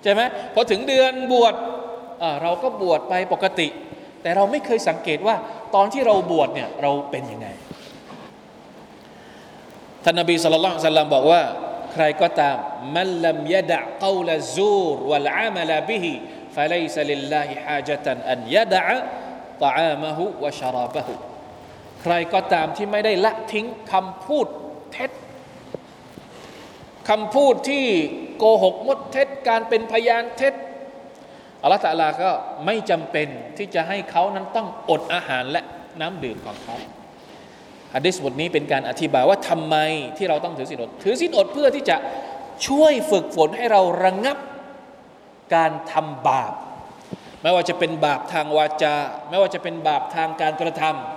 [0.02, 0.20] ใช่ไหม
[0.54, 1.54] พอถึงเดือนบวช
[2.42, 3.68] เราก็บวชไปปกติ
[4.22, 5.36] แต่เราไม่เคยสังเกตว่า
[5.74, 7.48] ตอนที่เราบวชเนี่ยเราเป็นยังไง
[10.04, 11.42] ท่านนบีสุลต่านสัลลัมบอกว่า
[11.92, 12.56] ใครก็ตาม
[12.96, 16.12] มันลัมยะดะกาวลซูรวัลอามลบิฮิ
[16.56, 18.80] ฟะลัยซลิลลาฮิฮาจตันอันยะดะ
[19.64, 21.14] ตะอามะฮุวะชราบะฮุ
[22.12, 24.46] รก็ตามที่ไม่ได้ละทิ้งคำพูด
[24.92, 25.10] เท็จ
[27.08, 27.84] คำพูดที่
[28.38, 30.54] โกหกมดเท็จ การเป็นพยานเท็จ
[31.62, 32.30] อัลลอฮฺตะลาก็
[32.66, 35.62] ไม่จำเป็นที่จะให้เขานั้นต้องอดอาหารและ
[36.00, 36.76] น้ำดื่มของเขา
[37.94, 39.76] ฮะดิษบทนี้เป็นการอธิบายว่าทำไม
[40.16, 41.96] ที่เราต้องถือศีลอด ถือศีลอดเพื่อที่จะ
[42.66, 44.38] ช่วยฝึกฝนให้เราระงงับ
[45.54, 46.52] การทำบาป
[47.42, 48.94] ไม่ว่าจะเป็นบาปทางวาจา
[49.30, 51.15] ไม่ว่าจะเป็นบาปทางการกระทำ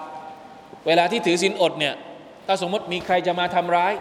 [0.88, 1.94] เวลาที่ถือศีลอดเนี่ย
[2.48, 3.94] ถ้าสมมติมีใครจะมาทำร้าย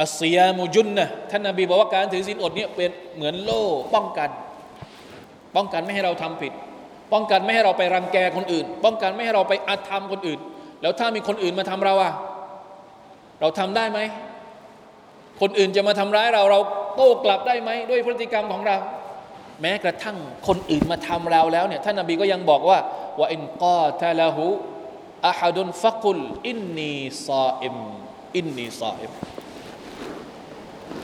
[0.00, 4.30] อัสยามุจุนนะท่านนาบีบอกว่าการถือศีลอดเนี่ยเป็นเหมือนโล่ป้องกัน
[5.56, 6.52] ป้องกันไม่ให้เราทำผิด
[7.12, 10.40] ป้องกันไม่ให้เราไปรังแกคนอื่น ป้องกันไม่ให้เราไปอาธรรมคนอื่น
[10.82, 12.12] แล้วถ้ามีคนอื่นมาทำเราอะ
[13.40, 14.00] เราทำได้ไหม
[15.40, 16.60] คนอื่นจะมาทำร้ายเราเรา
[16.96, 18.76] โต้กลับได้ไหมด้วยพฤติกรรมของเรา
[19.62, 22.78] แม้กระทั่งคนอื่นมาทำเราแล้วเนี่ยท่านนบีก็ยังบอกว่า
[23.18, 24.44] ว่าอินกอตาลาหู
[25.28, 26.92] อาฮัดุนฟักุลอินนี
[27.26, 27.76] ซาอิม
[28.36, 29.12] อินนีซาอิม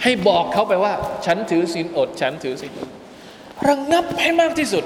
[0.02, 0.92] ให้บอกเขาไปว่า
[1.26, 2.90] ฉันถือศีลอด ฉันถือศีลอด
[3.68, 4.84] ระงงับให้มากที่สุด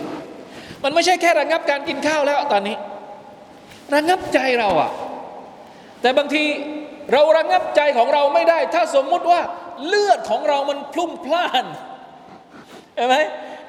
[0.83, 2.77] มันไม่ใช่แค่ระงับการกินข้าวแล้วตอนนี้
[3.95, 4.91] ระงับใจเราอะ
[6.01, 6.45] แต่บางที
[7.13, 9.41] เราระงับใจของเราไม่ได้ ถ้าสมมุติว่า
[9.87, 11.65] เลือดของเรามันพลุ่งพล่าน
[12.97, 13.17] เห็นไหม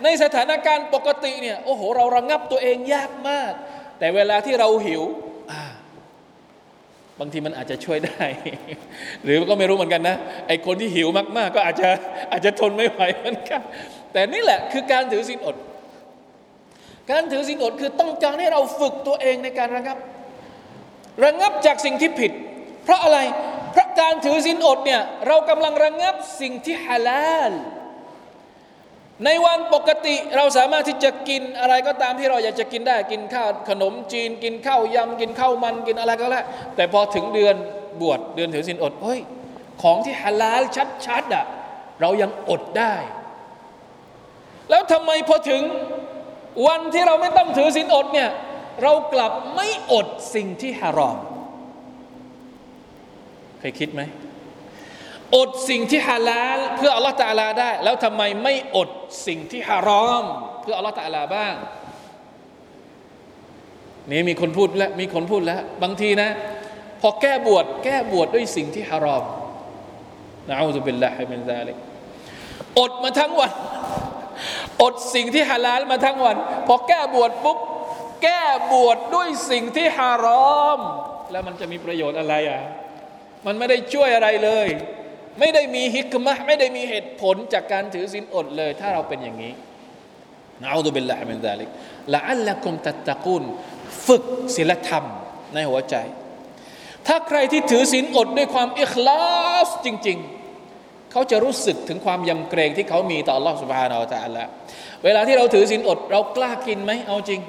[0.04, 3.52] ในสถานการณ์ปกติเนี่ยโอ้โหเราระงับตัวเองยากมาก
[4.00, 5.04] แต่เวลาที่เราหิว
[7.20, 8.26] บางทีมันอาจจะช่วยได้
[9.24, 11.90] หรือก็ไม่รู้เหมือนกันนะไอคนที่หิวมาก ๆ ก็อาจจะ
[12.32, 13.62] อาจจะทนไม่ไหวเหมือนกัน
[14.14, 15.56] แต่นี่แหละคือการถือศีลอด
[17.12, 19.98] การถือสินอดคือต้องการให้เราฝึกตัวเองในการระงับ
[21.26, 22.32] ระงับจากสิ่งที่ผิด
[22.84, 23.20] เพราะอะไร
[23.72, 27.52] เพราะการถือสินอดเนี่ยเรากำลังระงับสิ่งที่ฮาลาล
[29.26, 36.46] ในวันปกติเราสามารถที่จะกินอะไรก็ตามที่เราอยากจะกินได้กินข้าวขนมจีน กินข้าวยำกินข้าวมันกินอะไรก็แล้ว
[36.76, 37.56] แต่พอถึงเดือน
[38.02, 39.22] บวชเดือนถือสินอดเฮ้ย
[39.82, 40.62] ของที่ฮาลาล
[41.06, 41.46] ชัดๆอะ
[42.02, 42.96] เรายังอดได้
[44.70, 45.62] แล้วทำไมพอถึง
[46.68, 48.30] วันที่เราไม่ต้องถือศีลอดเนี่ย
[48.84, 51.18] เรากลับไม่อดสิ่งที่ฮารอม
[53.60, 54.02] เคยคิดไหม
[55.36, 58.90] อดสิ่งที่ฮาลาลเพื่ออัลลอฮฺตาลาได้ แล้วทำไมไม่อด
[59.28, 60.24] สิ่งที่ฮารอม
[60.62, 61.56] เพื่ออัลลอฮฺตาลาบ้าง
[64.10, 66.30] นี่มีคนพูดแล้วมีคนพูดแล้ว บางทีนะ
[67.02, 69.24] พอแก้บวชแก้บวชด้วยสิ่งที่ฮารอม
[70.50, 71.78] นะอูซุบิลลาฮิมินซาลิก
[72.80, 73.54] อดมาทั้งวัน
[74.84, 76.36] อดสิ่งที่ฮาลาลมาทั้งวัน
[76.68, 77.60] พอแก้บวชปุ๊บ
[78.24, 80.28] แก้บวชดด้วยสิ่งที่ฮาร
[80.62, 80.80] อม
[81.32, 82.62] แล้วมันจะมีประโยชน์อะไรอะ
[83.46, 84.68] มันไม่ได้ช่วยอะไรเลย
[85.41, 89.53] ไม่ได้มีฮิกมะไม่ได้มีเหตุผลจากการถือศีลอดเลย ถ้าเราเป็นอย่างนี้
[90.63, 91.69] นะอูดุบิลลาฮิมินซาลิก
[92.15, 93.45] ละอัลละกุมตัตตะกุน
[94.07, 94.25] ฝึก
[94.57, 95.05] ศีลธรรม
[95.55, 95.97] ในหัวใจ
[97.07, 99.23] ถ้าใครที่ถือศีลอดด้วยความอิคลา
[99.67, 100.19] สจริง
[100.65, 104.45] ๆเขาจะรู้สึกถึงความยำเกรงที่เขามีต่อ Allah سبحانه และ تعالى
[105.05, 107.41] เวลาที่เราถือศีลอด เรากล้ากินไหมเอาจริง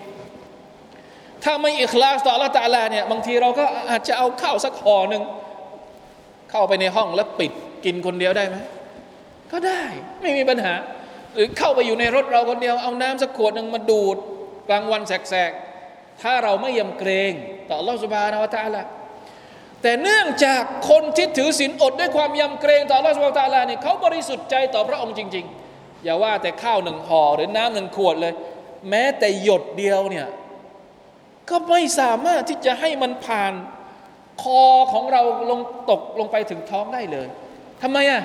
[1.43, 5.23] ถ้าไม่อิคลาสต่อ Allah تعالى เนี่ยบางทีเราก็อาจจะเอาข้าวสักห่อหนึ่ง
[6.51, 7.51] เข้าไปในห้องแล้วปิด
[7.85, 8.55] กินคนเดียวได้ไหม
[9.51, 9.83] ก็ได้
[10.21, 10.73] ไม่มีปัญหา
[11.35, 14.17] หรือเข้าไปอยู่ในรถเราคนเดียวเอาน้ำสักขวดหนึ่งมาดูด
[14.69, 17.33] กลางวันแสกๆถ้าเราไม่ยำเกรง
[17.69, 18.81] ต่อ Allah سبحانه และ تعالى
[19.81, 28.33] แต่เนื่องจากคนที่ถือศีลอดด้วยความยำเกรงต่อพระสุบตาลาเนี่ยเขาบริสุทธิ์ใจต่อพระองค์จริง ๆ อย่าว่าแต่ข้าวหนึ่งห่อหรือน้ำหนึ่งขวดเลย
[28.89, 30.27] แม้แต่หยดเดียวเนี่ย
[31.49, 33.53] ก็ไม่สามารถที่จะให้มันผ่าน
[34.41, 34.63] คอ
[34.93, 37.27] ของเราลงตกลงไปถึงท้องได้เลย
[37.86, 38.22] ทำไมอะ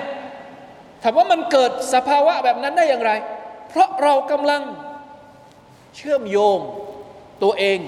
[1.02, 3.12] ถามว่ามันเกิดสภาวะแบบนั้นได้อย่างไร
[3.68, 4.62] เพราะเรากำลัง
[5.96, 6.58] เชื่อมโยง
[7.42, 7.78] ตัวเอง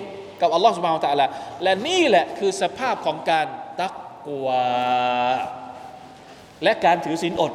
[0.41, 1.27] กับอัลลอฮฺสุบฮานตะลา
[1.63, 3.47] และนี่แหละคือสภาพของการ
[3.81, 3.95] ตัก
[4.27, 4.67] กวา
[6.63, 7.53] และการถือศีลอด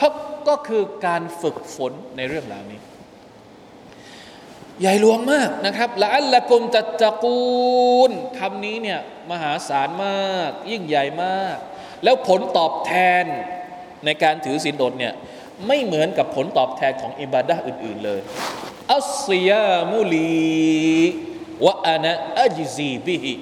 [0.00, 0.08] ก็
[0.48, 2.80] ก็คือการฝึกฝนในเรื่องราวนี้
[4.80, 9.00] ใหญ่หลวงมากนะครับละอัลละกุมตัตะกูลคำนี้เนี่ย
[9.30, 11.58] มหาศาลมาก ยิ่งใหญ่มาก
[12.04, 12.92] แล้วผลตอบแท
[13.22, 13.24] น
[14.04, 15.14] ในการถือศีลอดเนี่ย
[15.66, 18.20] ไม่เหมือนกับผลตอบแทนของอิบาดะอื่น ๆเลย
[18.94, 20.30] อัสซิยามุลี
[21.64, 23.34] วะอานะอัจซีบิฮิ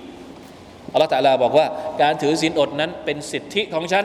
[0.92, 1.66] อัลลอฮฺตะลาบอกว่า
[2.02, 4.04] การถือศีลอดนั้นเป็นสิทธิของฉัน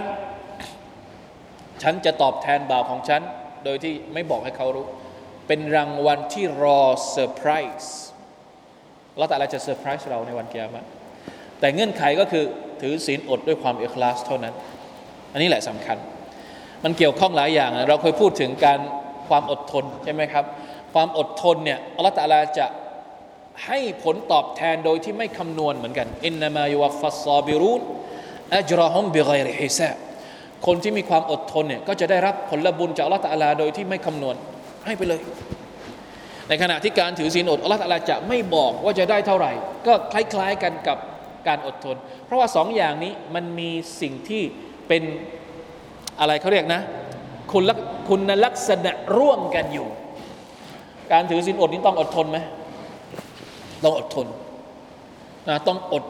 [1.84, 3.22] ฉันจะตอบแทนบ่าวของฉัน
[3.64, 4.86] โดยที่ไม่บอกให้เขารู้
[5.48, 7.50] เป็นรางวัลที่รอเซอร์ไพร
[7.82, 7.96] ส์
[9.14, 10.86] อัลลอฮฺตะลาจะเซอร์ไพรส์เราในวันกิยามะฮ์
[11.60, 12.46] แต่เงื่อนไขก็คือ
[12.82, 14.54] ถือศีลอดด้วยความอิคลาศเท่านั้น
[15.34, 15.98] อันนี้แหละสำคัญ
[16.84, 18.80] มันเกี่ยวข้องหลายอย่างเราเคยพูดถึงการ
[19.28, 20.46] ความอดทนใช่ไหมครับ
[20.94, 22.66] ความอดทนเนี่ยอัลลอฮฺตะลาจะ
[23.66, 27.82] ให้ผลตอบแทนโดยที่ไม่คำนวณเหมือนกัน إنما يوفى الصابرون
[28.56, 29.90] أجرهم بغير حساب
[30.66, 34.36] คนที่มีความอดทนเนี่ยก็จะได้รับผลบุญจากอัลลอฮฺตะลาโดยที่ไม่คำนวณ
[34.86, 35.22] ให้ไปเลย
[36.50, 39.52] ในขณะที่การถือศีลอดอัลลอฮฺตะลาจะไม่บอกว่าจะได้เท่าไหร่
[39.88, 40.98] ก็คล้าย ๆกันกับ
[41.48, 43.70] การอดทน เพราะว่าสองอย่างนี้มันมี
[44.02, 44.44] สิ่งที่
[44.88, 45.04] เป็น
[46.20, 46.82] อะไรเขาเรียกนะ
[47.52, 47.80] คุณลัก
[48.10, 49.88] คุณลักษณะร่วมกันอยู่
[51.12, 52.38] การถือศีลอดนี้ต้องอดทนไหม
[53.84, 54.28] ต้องอดทน
[55.50, 56.04] นะต้องอด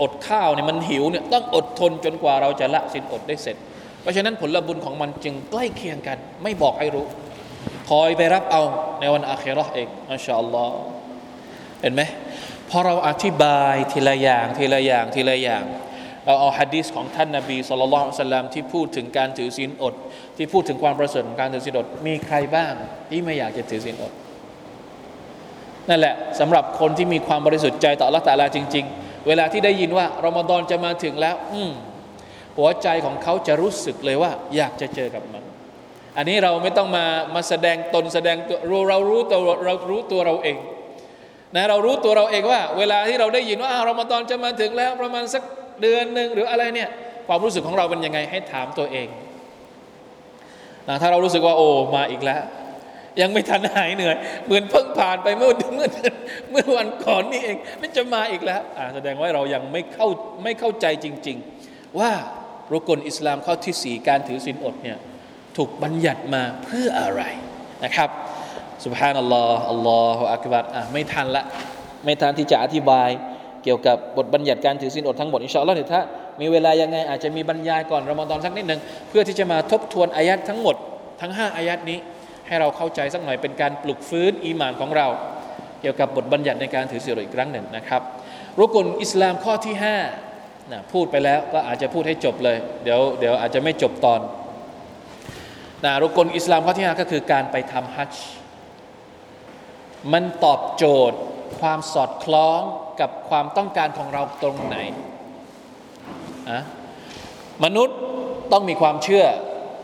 [0.00, 3.56] อดข้าวเนี่ยมันหิวเนี่ยต้องอดทนจนกว่าเราจะละศีลอดได้เสร็จ
[4.00, 7.06] เพราะฉะนั้นผลบุญของมันจึงใกล้เคียงกัน ไม่บอกให้รู้
[7.90, 8.62] คอยไปรับเอา
[9.00, 10.74] ในวันอาคราเองอัลลอฮฺอัลลอฮ์
[11.80, 12.02] เห็นไหม
[12.72, 15.64] พอเราอธิบายทีละอย่างทีละอย่างทีละอย่าง
[16.26, 19.94] เราเอาฮะดีษของท่านนาบีสุลต่านสลลัมที่พูดถึงการถือศีลอด
[20.36, 22.72] ที่พูดถึงความประเสริฐของการถือศีลอด มีใครบ้าง
[23.10, 24.12] ที่ไม่อยากจะถือศีลอด
[25.88, 31.62] นั่นแหละสำหรับคนที่มีความบริสุทธิ์ใจต่อละตาลาจริง ๆ เวลาที่ได้ยินว่ารอมฎอนจะมาถึงแล้ว อื
[32.58, 35.42] หัวใจของเขาจะรู้สึกเลยว่า อยากจะเจอกับมัน
[36.16, 38.58] อันนี้เราไม่ต้องมามาแสดงตนแสดงตัว
[38.88, 40.56] เรารู้ตัวเรารู้ตัวเราเอง
[41.56, 45.42] นะเรารู้ตัวเราเองว่า เวลาที่เราได้ยินว่าอารอมฎอนจะมาถึงแล้ว ประมาณสัก
[45.82, 46.88] เดือนหนึ่งหรืออะไรเนี่ย
[47.28, 49.08] ความรู้สึกของเราเป็นยังไงให้ถามตัวเอง
[50.88, 52.42] นะถ้าเรารู้สึกว่าโอ้มาอีกแล้ว
[53.20, 55.88] ยังไม่ทันหายเหนื่อย เหมือนเพิ่งผ่านไปเมื่อเมื่อ
[56.50, 58.60] เมื่อวันก่อนนี่เองมันจะมาอีกแล้ว
[58.94, 60.08] แสดงว่าเรายังไม่เข้า
[60.44, 61.36] ไม่เข้าใจจริง
[61.68, 62.10] ๆ ว่า
[62.72, 64.98] รุกลอิสลามข้อที่สี่การถือศีลอดเนี่ย
[65.56, 67.22] ถูกบัญญัติมาเพื่ออะไร
[67.84, 68.08] นะครับ
[68.84, 71.44] สุบฮานัลลอฮ์อัลลอฮฺอักบัรอะไม่ทันละ
[72.04, 73.08] ไม่ทันที่จะอธิบาย
[73.62, 76.00] เกี่ยวกับบทบัญญัติการถือศีลอดทั้งหมดอินชาอัลลอฮ์เนี่ยถ้า
[76.40, 80.76] มีเวลายังไงอาจจะมีบรรยายก่อนรอมฎอนสักนิดหนึ่งเพื่อที่จะมาทบทวนอายัดทั้งหมด
[81.20, 81.98] ทั้ง 5 อายัดนี้
[82.46, 85.06] ให้เราเข้าใจสักหน่อยเป็นการปลุกฟื้นอีหมานของเรา
[85.80, 88.02] เกี่ยวกับบทบัญญัติในการถือศีลอดอีกครั้งหนึ่งนะครับ
[88.60, 89.74] รุกลอิสลามข้อที่
[90.22, 94.20] 5นะพูดไปแล้วก็อาจจะพูดให้จบเลย เดี๋ยวเดี๋ยวอาจจะไม่จบตอน
[95.84, 98.41] นะรุกลอิสลามข้อที่5ก็คือการไปทำฮัจญ์
[100.12, 101.18] มันตอบโจทย์
[101.60, 102.60] ความสอดคล้อง
[103.00, 104.76] กับความต้องการของเราตรงไหน
[106.50, 106.60] อะ
[107.64, 107.96] มนุษย์
[108.52, 109.24] ต้องมีความเชื่อ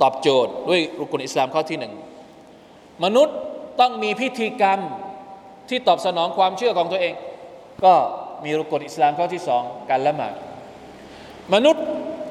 [0.02, 1.92] ตอบโจทย์ด้วยรุกลอิสลามข้อที่หนึ่ง
[3.04, 3.36] มนุษย์
[3.80, 4.80] ต้องมีพิธีกรรม
[5.68, 7.14] ที่ตอบสนองความเชื่อของตัวเอง
[7.84, 7.94] ก็
[8.44, 10.34] มีรุกลอิสลามข้อที่สองการละหมาด
[11.54, 11.84] มนุษย์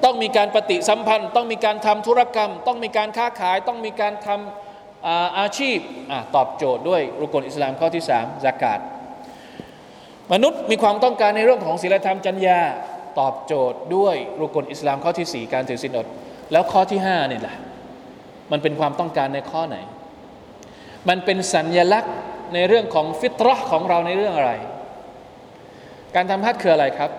[0.03, 4.66] ต้องมีการปฏิสัมพันธ์ ต้องมีการทำธุรกรรม ต้องมีการค้าขาย ต้องมีการทำ
[5.39, 5.77] อาชีพ
[6.11, 8.79] อตอบโจทย์ด้วยรุกลอิสลามข้อที่สามสากาศ
[10.33, 12.59] มนุษย์มีความต้องการในเรื่องของศีลธรรมจัญญา
[13.19, 16.07] ตอบโจทย์ด้วยรุกลอิสลามข้อที่สี่การถือศีลอด
[16.51, 17.55] แล้วข้อที่ห้านี่แหละ
[18.51, 19.77] มันเป็นความต้องการในข้อไหน
[21.09, 22.13] มันเป็นสัญญลักษณ์
[22.53, 24.51] ในเรื่องของฟิตรห์ของเราในเรื่องอะไร
[26.15, 27.11] การทำฮัจคืออะไรครับ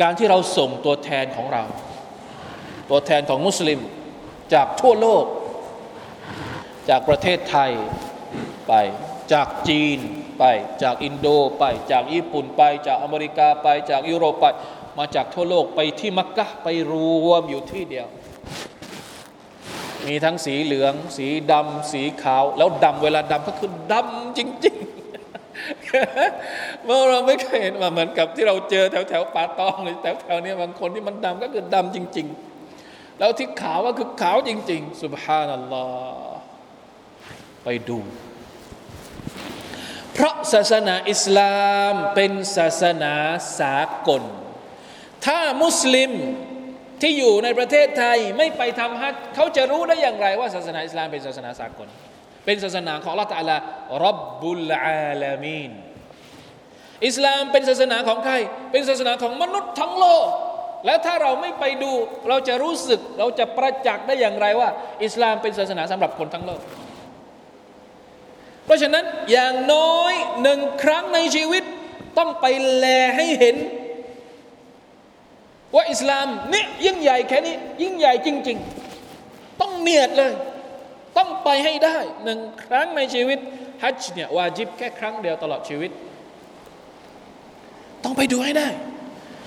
[0.00, 1.62] การที่เราส่งตัวแทนของเรา
[2.90, 3.80] ตัวแทนของมุสลิม
[4.54, 5.24] จากทั่วโลก
[6.88, 7.70] จากประเทศไทย
[8.68, 8.72] ไป
[9.32, 9.98] จากจีน
[10.38, 10.44] ไป
[10.82, 11.26] จากอินโด
[11.58, 14.44] ไป จากญี่ปุ่นไป จากอเมริกาไปจากยุโรปไป
[14.98, 16.94] มาจากทั่วโลกไปที่มักกะไปร
[17.28, 18.06] วมอยู่ที่เดียว
[20.06, 24.76] มีทั้งสีเหลือง สีดำสีขาว แล้วดำเวลาดำก็คือดำจริง
[25.60, 32.26] ๆเมื่อเราไม่เคยเห็นมาเหมือนกับที่เราเจอแถวแถวป่าตองหรือแถวแถวนี้บางคนที่มันดำก็คือดำจริง
[32.72, 35.86] ๆ แล้วที่ขาวก็คือขาวจริง ๆ สุบฮานัลลอ
[36.34, 36.37] ฮ
[37.64, 37.98] ไปดู
[40.14, 41.56] เพราะศาสนาอิสลา
[41.92, 43.14] มเป็นศาสนา
[43.60, 44.22] สากล
[45.26, 46.12] ถ้ามุสลิม
[47.02, 51.88] ที่อยู่ในประเทศไทยไม่ไปทำฮัจเขาจะรู้ได้อย่างไรว่าศาสนาอิสลามเป็นศาสนาสากล
[52.44, 53.56] เป็นศาสนาของละตัลลา
[54.04, 55.72] รับบุลอาลามีน
[57.06, 58.34] อิสลามเป็นศาสนาของใคร
[58.72, 60.26] เป็นศาสนาของมนุษย์ทั้งโลก
[60.86, 61.92] แล้วถ้าเราไม่ไปดู
[62.28, 64.68] เราจะรู้สึก เราจะประจักษ์ได้อย่างไรว่า
[65.04, 66.60] อิสลามเป็นศาสนาสำหรับคนทั้งโลก
[68.68, 71.62] เพราะฉะนั้นอย่างน้อยหนึ่งครั้งในชีวิต
[72.18, 72.46] ต้องไป
[72.76, 72.84] แล
[73.16, 73.56] ให้เห็น
[75.74, 78.58] ว่าอิสลามเนี่ยยิ่งใหญ่แค่นี้ ยิ่งใหญ่จริง
[79.08, 80.32] ๆ ต้องเนียดเลย
[81.16, 83.38] ต้องไปให้ได้หนึ่งครั้งในชีวิต
[83.82, 85.90] ฮัจจ์เนี่ยวาจิบแค่ครั้งเดียวตลอดชีวิต
[88.04, 88.68] ต้องไปดูให้ได้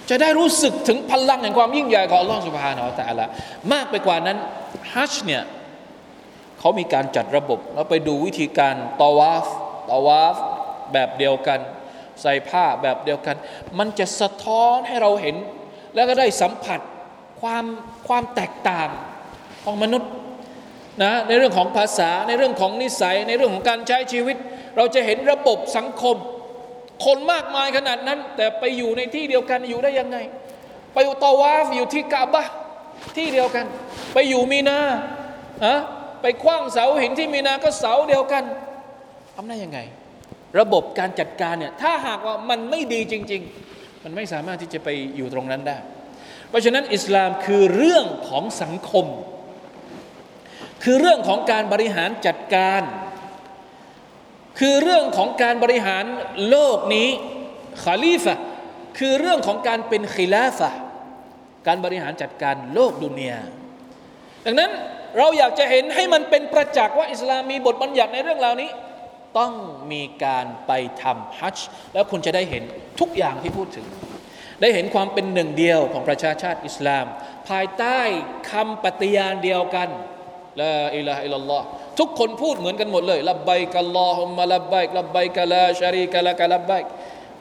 [0.09, 3.26] จะได้รู้สึกถึงพลังแห่งความยิ่งใหญ่ของอัลลอฮฺสุบฮานาอัลตะละ
[3.74, 4.38] มากไปกว่านั้น
[4.93, 5.43] ฮัจจ์เนี่ย
[6.62, 9.45] เขามีการจัดระบบ เราไปดูวิธีการตาวาฟ
[9.89, 10.36] ตาวาฟ
[10.93, 11.59] แบบเดียวกัน
[12.22, 13.36] ใส่ผ้าแบบเดียวกัน
[13.80, 15.36] มันจะสะท้อนให้เราเห็น
[15.95, 16.80] แล้วก็ได้สัมผัส
[17.41, 17.66] ความ
[18.07, 18.89] ความแตกต่าง
[19.64, 20.12] ของมนุษย์
[21.03, 24.38] นะในเรื่องของภาษาในเรื่องของนิสัย ในเรื่องของการใช้ชีวิต
[24.78, 26.16] เราจะเห็นระบบสังคม
[27.05, 30.18] คนมากมายขนาดนั้น แต่ไปอยู่ในที่เดียวกันอยู่ได้ยังไง
[30.93, 32.47] ไปอุตาวาฟอยู่ที่กาบะ
[33.18, 33.66] ที่เดียวกัน
[34.14, 34.80] ไปอยู่มีนา
[35.66, 35.76] อะ
[36.22, 38.43] ไปคว้างเสาหินที่มีนาก็เสาเดียวกัน
[39.36, 39.80] ทำได้ยังไง
[40.59, 43.41] ระบบการจัดการเนี่ยถ้าหากว่ามันไม่ดีจริง
[43.74, 45.78] ๆ มันไม่สามารถที่จะไปอยู่ตรงนั้นได้
[46.49, 49.05] เพราะฉะนั้นอิสลามคือเรื่องของสังคม
[50.84, 52.82] คือเรื่องของการบริหารจัดการ
[54.59, 56.05] คือเรื่องของการบริหาร
[56.49, 57.09] โลกนี้
[57.84, 58.38] คาลีฟะ
[58.97, 60.69] คือเรื่องของการเป็น khi ลาฟะ
[61.67, 63.39] การบริหารจัดการโลกดุนยา
[64.45, 64.72] ดังนั้น
[65.18, 68.70] เราอยากจะเห็นให้มันเป็นประจักษ์ว่าอิสลามมีบทบัญญัติในเรื่องราวนี้
[69.38, 69.53] ต้อง
[69.91, 72.64] มีการไปทำฮัจจ์แล้วคุณจะได้เห็น
[72.99, 73.86] ทุกอย่างที่พูดถึง
[74.62, 77.05] ได้เห็นความเป็นหนึ่งเดียวของประชาชาติอิสลาม
[77.49, 77.99] ภายใต้
[78.51, 79.89] คำปฏิญาณเดียวกัน
[80.62, 81.66] ละอิลาฮอิลลอฮ์
[81.99, 86.72] ทุกคนพูดเหมือนกันหมดเลยลับไบกัลลอฮุมะลับไบกลับไบกะลาชารีกะละกะลับไบ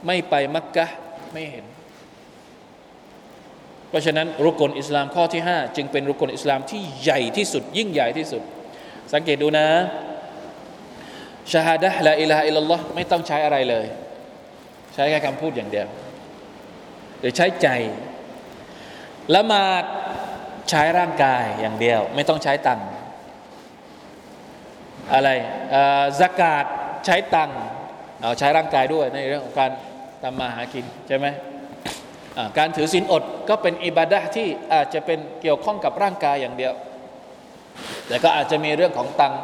[0.06, 0.86] ไม่ไปมักกะ
[1.32, 1.64] ไม่เห็น
[3.90, 8.42] เพราะฉะนั้นรุกลอิสลามข้อที่ 5 จึงเป็นรุกลอิสลามที่ใหญ่ที่สุด ยิ่งใหญ่ที่สุด
[9.12, 9.66] สังเกตดูนะ
[11.52, 13.86] ชาฮาดะละอิลาอิลลอฮ์ไม่ต้องใช้อะไรเลย
[14.94, 15.86] ใช้แค่คำพูดอย่างเดียว
[17.20, 17.68] หรือใช้ใจ
[19.34, 19.84] ละหมาด
[20.70, 22.80] ใช้ร่างกายอย่างเดียว ไม่ต้องใช้ตัง
[25.14, 25.28] อะไร
[26.20, 26.64] สกาด
[27.06, 27.50] ใช้ตัง
[28.20, 29.70] เอาใช้ร่างกายด้วยในเรื่องของการ
[30.22, 31.26] ทำมาหากินใช่ไหม
[32.58, 36.72] การถือศีลอดก็เป็นอิบาดะที่อาจจะเป็นเกี่ยวข้องกับร่างกายอย่างเดียว
[38.06, 39.34] แต่ก็อาจจะมีเรื่องของตัง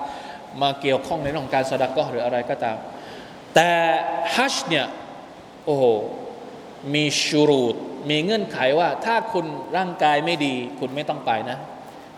[0.62, 2.76] มาเกี่ยวข้องในเรื่องของการสดก็หรืออะไรก็ตาม
[3.54, 3.70] แต่
[4.34, 4.86] ฮัชเนี่ย
[5.64, 5.84] โอ้โห
[6.94, 7.74] มีชูรูด
[8.10, 11.58] มีเงื่อนไขว่าถ้าคุณร่างกายไม่ดี คุณไม่ต้องไปนะ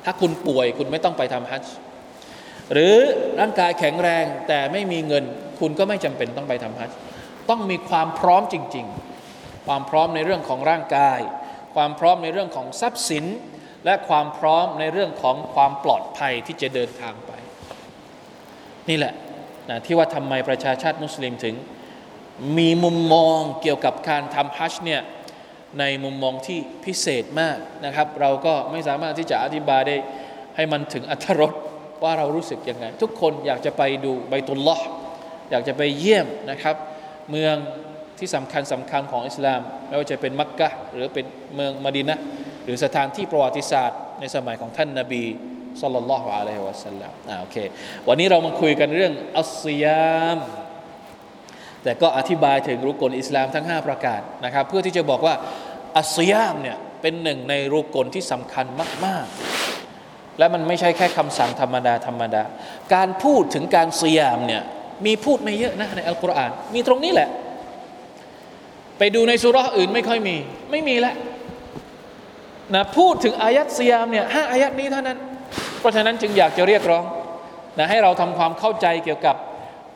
[0.05, 1.64] ถ้าคุณป่วยคุณไม่ต้องไปทำฮัจ
[2.72, 2.95] หรือ
[3.41, 5.24] ร่างกายแข็งแรงแต่ไม่มีเงิน
[5.61, 6.91] คุณก็ไม่จำเป็นต้องไปทำฮัจ
[7.51, 9.17] ต้องมีความพร้อมจริง ๆ
[9.68, 11.20] ความพร้อมในเรื่องของร่างกาย
[11.74, 13.24] ความพร้อมในเรื่องของทรัพย์สิน
[13.84, 17.32] และความพร้อมในเรื่องของความปลอดภัยที่จะเดินทางไป
[18.88, 19.14] นี่แหละ
[19.70, 21.54] นะที่ว่าทำไมประชาชาติมุสลิมถึง
[22.58, 25.02] มีมุมมองเกี่ยวกับการทำฮัจจ์เนี่ย
[25.78, 29.96] ในมุมมองที่พิเศษมากนะครับ เราก็ไม่สามารถที่จะอธิบายได้
[30.56, 31.52] ให้มันถึงอัธรส
[32.02, 34.84] ว่าเรารู้สึกยังไง ทุกคนอยากจะไปดูใบตุลลอฮ์
[35.50, 36.76] อยากจะไปเยี่ยมนะครับ
[37.30, 37.56] เมือง
[38.20, 42.18] ที่สำคัญสำคัญของอิสลาม ไม่ว่าจะเป็นมักกะหรือเป็นเมืองมดินะ
[42.64, 45.24] หรือสถานที่ประวัติศาสตร์ในสมัยของท่านนาบี
[45.80, 47.56] สัลลัลลอฮุอะลัยฮิวะสัลลัมอ่าโอเค
[48.08, 50.38] วันนี้เรามาคุยกันเรื่องอัสซิยาม
[51.82, 55.34] แต่ก็อธิบายถึงรุกลอิสลามทั้ง 5 ประการนะครับ เพื่อที่จะบอกว่า
[55.98, 58.66] อัสยามเนี่ยเป็นหนึ่งในรุกลที่สำคัญ
[59.04, 59.26] มาก
[59.82, 62.42] ๆ และมันไม่ใช่แค่คำสั่งธรรมดาธรรมดา
[62.94, 64.62] การพูดถึงการสยามเนี่ย
[65.06, 67.28] มีพูดไม่เยอะนะในอัลกุรอาน มีตรงนี้แหละ
[68.99, 70.36] ไปดูในสุราอื่นไม่ค่อยมี
[70.70, 71.14] ไม่มีแล้ว
[72.74, 75.18] นะพูดถึงอายัดสยามเนี่ยห้าอายัดนี้เท่านั้น
[75.80, 77.05] เพราะฉะนั้นจึงอยากจะเรียกร้อง
[77.78, 79.36] นะให้เราทำความเข้าใจเกี่ยวกับ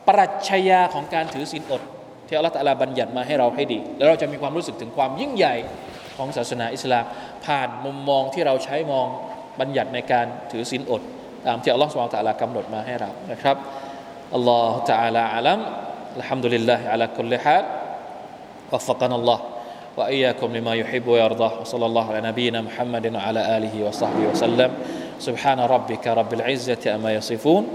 [0.07, 1.81] ปรัชญาของการถือศีลอด
[2.27, 5.55] ที่อัลลอฮฺตะลาบัญญัติมาให้เราให้ดี แล้วเราจะมีความรู้สึกถึงความยิ่งใหญ่
[6.17, 7.03] ของศาสนาอิสลาม
[7.45, 9.07] ผ่านมุมมองที่เราใช้มอง
[9.59, 11.01] บัญญัติในการถือศีลอด
[11.47, 13.57] ตามที่อัลลอฮฺสุบฮฺตะลากำหนดมาให้เรานะครับ
[14.35, 15.59] อัลลอฮฺตะอาลาอัลัม
[16.15, 17.65] อัลฮัมดุลิลลาฮิอัลาคุลิฮัล
[18.73, 19.39] وفقنا الله
[19.97, 24.71] وإياكم لما يحب ويرضى وصلى الله على نبينا محمد وعلى آله وصحبه وسلم.
[25.19, 27.67] سبحان ربك رب العزة أما يصفون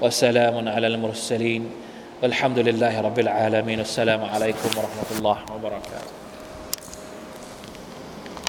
[0.00, 1.70] وسلام على المرسلين.
[2.22, 3.80] والحمد لله رب العالمين.
[3.80, 6.15] السلام عليكم ورحمة الله وبركاته.